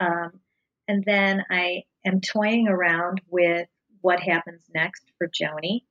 Um, 0.00 0.40
and 0.88 1.04
then 1.04 1.44
I 1.50 1.84
am 2.04 2.20
toying 2.20 2.66
around 2.66 3.20
with 3.28 3.68
what 4.00 4.20
happens 4.20 4.62
next 4.74 5.04
for 5.18 5.28
Joni. 5.28 5.82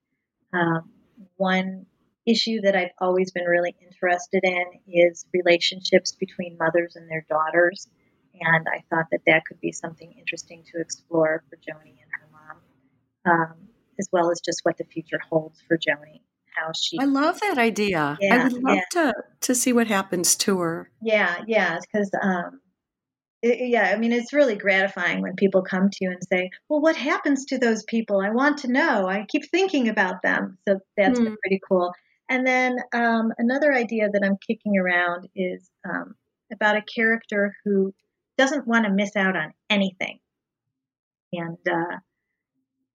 Um, 0.54 0.90
one 1.38 1.86
issue 2.26 2.62
that 2.62 2.76
I've 2.76 2.92
always 3.00 3.32
been 3.32 3.46
really 3.46 3.76
interested 3.82 4.44
in 4.44 4.66
is 4.88 5.26
relationships 5.34 6.12
between 6.20 6.58
mothers 6.58 6.96
and 6.96 7.10
their 7.10 7.26
daughters. 7.30 7.88
And 8.40 8.68
I 8.68 8.84
thought 8.90 9.08
that 9.12 9.22
that 9.28 9.46
could 9.46 9.60
be 9.60 9.72
something 9.72 10.12
interesting 10.18 10.64
to 10.72 10.82
explore 10.82 11.44
for 11.50 11.58
Joni 11.58 11.98
and 12.02 12.12
her 12.12 12.28
mom, 12.32 13.42
um, 13.42 13.56
as 14.00 14.08
well 14.12 14.32
as 14.32 14.42
just 14.42 14.62
what 14.64 14.78
the 14.78 14.86
future 14.86 15.20
holds 15.30 15.62
for 15.68 15.78
Joni. 15.78 16.22
How 16.60 16.72
she. 16.76 16.98
I 17.00 17.06
love 17.06 17.40
that 17.40 17.58
idea. 17.58 18.18
Yeah, 18.20 18.36
I 18.36 18.44
would 18.44 18.64
love 18.64 18.78
yeah. 18.78 18.84
to 18.92 19.14
to 19.42 19.56
see 19.56 19.74
what 19.74 19.88
happens 19.88 20.36
to 20.38 20.60
her. 20.60 20.92
Yeah, 21.02 21.38
yeah, 21.48 21.80
because 21.80 22.12
um, 22.22 22.60
it, 23.42 23.70
yeah, 23.70 23.92
I 23.94 23.98
mean, 23.98 24.12
it's 24.12 24.34
really 24.34 24.56
gratifying 24.56 25.22
when 25.22 25.36
people 25.36 25.62
come 25.62 25.90
to 25.90 25.98
you 26.02 26.12
and 26.12 26.22
say, 26.32 26.50
"Well, 26.68 26.82
what 26.82 26.96
happens 26.96 27.46
to 27.46 27.58
those 27.58 27.84
people? 27.84 28.20
I 28.20 28.32
want 28.32 28.58
to 28.60 28.72
know. 28.72 29.08
I 29.08 29.26
keep 29.30 29.50
thinking 29.50 29.88
about 29.88 30.22
them." 30.22 30.58
So 30.68 30.80
that's 30.98 31.20
mm. 31.20 31.36
pretty 31.42 31.62
cool. 31.68 31.94
And 32.30 32.46
then 32.46 32.78
um, 32.94 33.34
another 33.38 33.74
idea 33.74 34.10
that 34.12 34.24
I'm 34.24 34.38
kicking 34.46 34.78
around 34.78 35.28
is 35.36 35.70
um, 35.90 36.16
about 36.52 36.78
a 36.78 36.84
character 36.84 37.56
who 37.66 37.94
doesn't 38.38 38.68
want 38.68 38.86
to 38.86 38.92
miss 38.92 39.16
out 39.16 39.36
on 39.36 39.54
anything. 39.70 40.20
And 41.34 41.58
uh, 41.70 41.98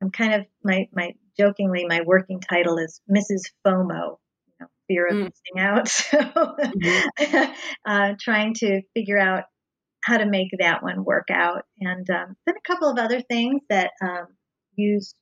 I'm 0.03 0.11
kind 0.11 0.35
of 0.35 0.47
my 0.63 0.89
my 0.93 1.15
jokingly 1.39 1.85
my 1.87 2.01
working 2.05 2.41
title 2.41 2.79
is 2.79 3.01
Mrs. 3.11 3.43
FOMO, 3.67 4.19
you 4.47 4.55
know, 4.61 4.67
fear 4.89 5.07
of 5.07 5.15
mm. 5.15 5.31
missing 5.31 5.59
out. 5.59 5.89
So 6.15 6.19
mm-hmm. 6.19 7.53
uh, 7.87 8.15
trying 8.21 8.55
to 8.55 8.83
figure 8.95 9.19
out 9.19 9.45
how 10.05 10.19
to 10.19 10.27
make 10.27 10.51
that 10.59 10.83
one 10.83 11.05
work 11.05 11.29
out. 11.31 11.65
And 11.81 12.09
um, 12.11 12.37
then 12.47 12.57
a 12.57 12.69
couple 12.69 12.91
of 12.91 12.99
other 12.99 13.21
things 13.23 13.63
that 13.71 13.91
um, 14.03 14.27
use 14.77 15.15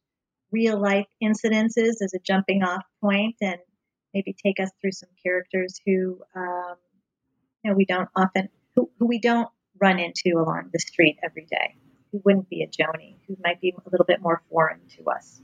real 0.51 0.81
life 0.81 1.07
incidences 1.23 2.03
as 2.03 2.13
a 2.15 2.19
jumping 2.25 2.63
off 2.63 2.83
point 3.01 3.37
and 3.41 3.59
maybe 4.13 4.35
take 4.35 4.61
us 4.61 4.71
through 4.81 4.93
some 4.93 5.09
characters 5.25 5.81
who 5.87 6.21
um, 6.37 6.77
you 7.65 7.71
know 7.71 7.77
we 7.77 7.87
don't 7.87 8.09
often 8.15 8.49
who, 8.77 8.91
who, 8.99 9.07
we 9.07 9.19
don't 9.19 9.49
run 9.81 9.99
into 9.99 10.37
along 10.37 10.71
the 10.73 10.79
street 10.79 11.19
every 11.25 11.47
day 11.51 11.77
who 12.13 12.21
wouldn't 12.25 12.49
be 12.49 12.63
a 12.63 12.67
Joni 12.67 13.17
who 13.27 13.37
might 13.43 13.61
be 13.61 13.71
a 13.71 13.91
little 13.91 14.07
bit 14.07 14.21
more 14.21 14.43
foreign 14.51 14.81
to 14.99 15.11
us. 15.11 15.41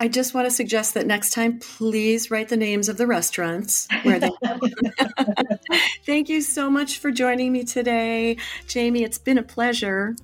I 0.00 0.06
just 0.06 0.32
want 0.32 0.46
to 0.46 0.50
suggest 0.52 0.94
that 0.94 1.08
next 1.08 1.30
time, 1.30 1.58
please 1.58 2.30
write 2.30 2.48
the 2.48 2.56
names 2.56 2.88
of 2.88 2.98
the 2.98 3.06
restaurants 3.08 3.88
where 4.04 4.20
they. 4.20 4.30
Thank 6.06 6.28
you 6.28 6.40
so 6.40 6.70
much 6.70 6.98
for 6.98 7.10
joining 7.10 7.50
me 7.52 7.64
today, 7.64 8.36
Jamie. 8.68 9.02
It's 9.02 9.18
been 9.18 9.38
a 9.38 9.42
pleasure. 9.42 10.14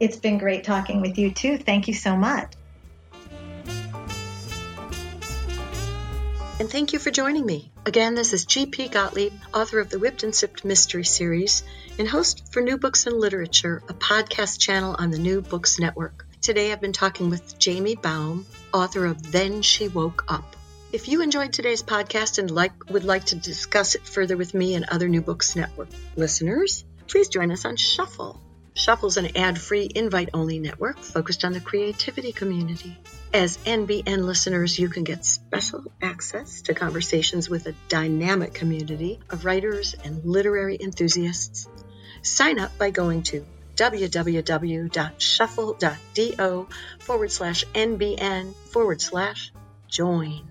It's 0.00 0.16
been 0.16 0.38
great 0.38 0.64
talking 0.64 1.02
with 1.02 1.18
you 1.18 1.30
too. 1.30 1.58
Thank 1.58 1.88
you 1.88 1.94
so 1.94 2.16
much. 2.16 2.54
And 6.60 6.68
thank 6.70 6.94
you 6.94 6.98
for 6.98 7.10
joining 7.10 7.44
me. 7.44 7.70
Again, 7.84 8.14
this 8.14 8.32
is 8.32 8.46
G.P. 8.46 8.88
Gottlieb, 8.88 9.32
author 9.52 9.78
of 9.78 9.90
the 9.90 9.98
Whipped 9.98 10.22
and 10.22 10.34
Sipped 10.34 10.64
Mystery 10.64 11.04
Series 11.04 11.62
and 11.98 12.08
host 12.08 12.50
for 12.52 12.62
New 12.62 12.78
Books 12.78 13.06
and 13.06 13.16
Literature, 13.16 13.82
a 13.88 13.94
podcast 13.94 14.58
channel 14.58 14.96
on 14.98 15.10
the 15.10 15.18
New 15.18 15.42
Books 15.42 15.78
Network. 15.78 16.27
Today 16.48 16.72
I've 16.72 16.80
been 16.80 16.94
talking 16.94 17.28
with 17.28 17.58
Jamie 17.58 17.94
Baum, 17.94 18.46
author 18.72 19.04
of 19.04 19.32
Then 19.32 19.60
She 19.60 19.86
Woke 19.86 20.24
Up. 20.28 20.56
If 20.92 21.06
you 21.06 21.20
enjoyed 21.20 21.52
today's 21.52 21.82
podcast 21.82 22.38
and 22.38 22.50
like 22.50 22.88
would 22.88 23.04
like 23.04 23.24
to 23.26 23.34
discuss 23.34 23.94
it 23.94 24.06
further 24.06 24.34
with 24.34 24.54
me 24.54 24.72
and 24.72 24.86
other 24.86 25.10
New 25.10 25.20
Books 25.20 25.56
Network 25.56 25.90
listeners, 26.16 26.86
please 27.06 27.28
join 27.28 27.52
us 27.52 27.66
on 27.66 27.76
Shuffle. 27.76 28.40
Shuffle's 28.72 29.18
an 29.18 29.36
ad-free, 29.36 29.90
invite-only 29.94 30.58
network 30.58 30.98
focused 31.00 31.44
on 31.44 31.52
the 31.52 31.60
creativity 31.60 32.32
community. 32.32 32.96
As 33.34 33.58
NBN 33.58 34.24
listeners, 34.24 34.78
you 34.78 34.88
can 34.88 35.04
get 35.04 35.26
special 35.26 35.84
access 36.00 36.62
to 36.62 36.72
conversations 36.72 37.50
with 37.50 37.66
a 37.66 37.74
dynamic 37.90 38.54
community 38.54 39.20
of 39.28 39.44
writers 39.44 39.94
and 40.02 40.24
literary 40.24 40.78
enthusiasts. 40.80 41.68
Sign 42.22 42.58
up 42.58 42.78
by 42.78 42.88
going 42.88 43.22
to 43.24 43.44
www.shuffle.do 43.78 46.68
forward 47.00 47.30
slash 47.30 47.64
NBN 47.74 48.54
forward 48.72 49.00
slash 49.00 49.52
join. 49.88 50.48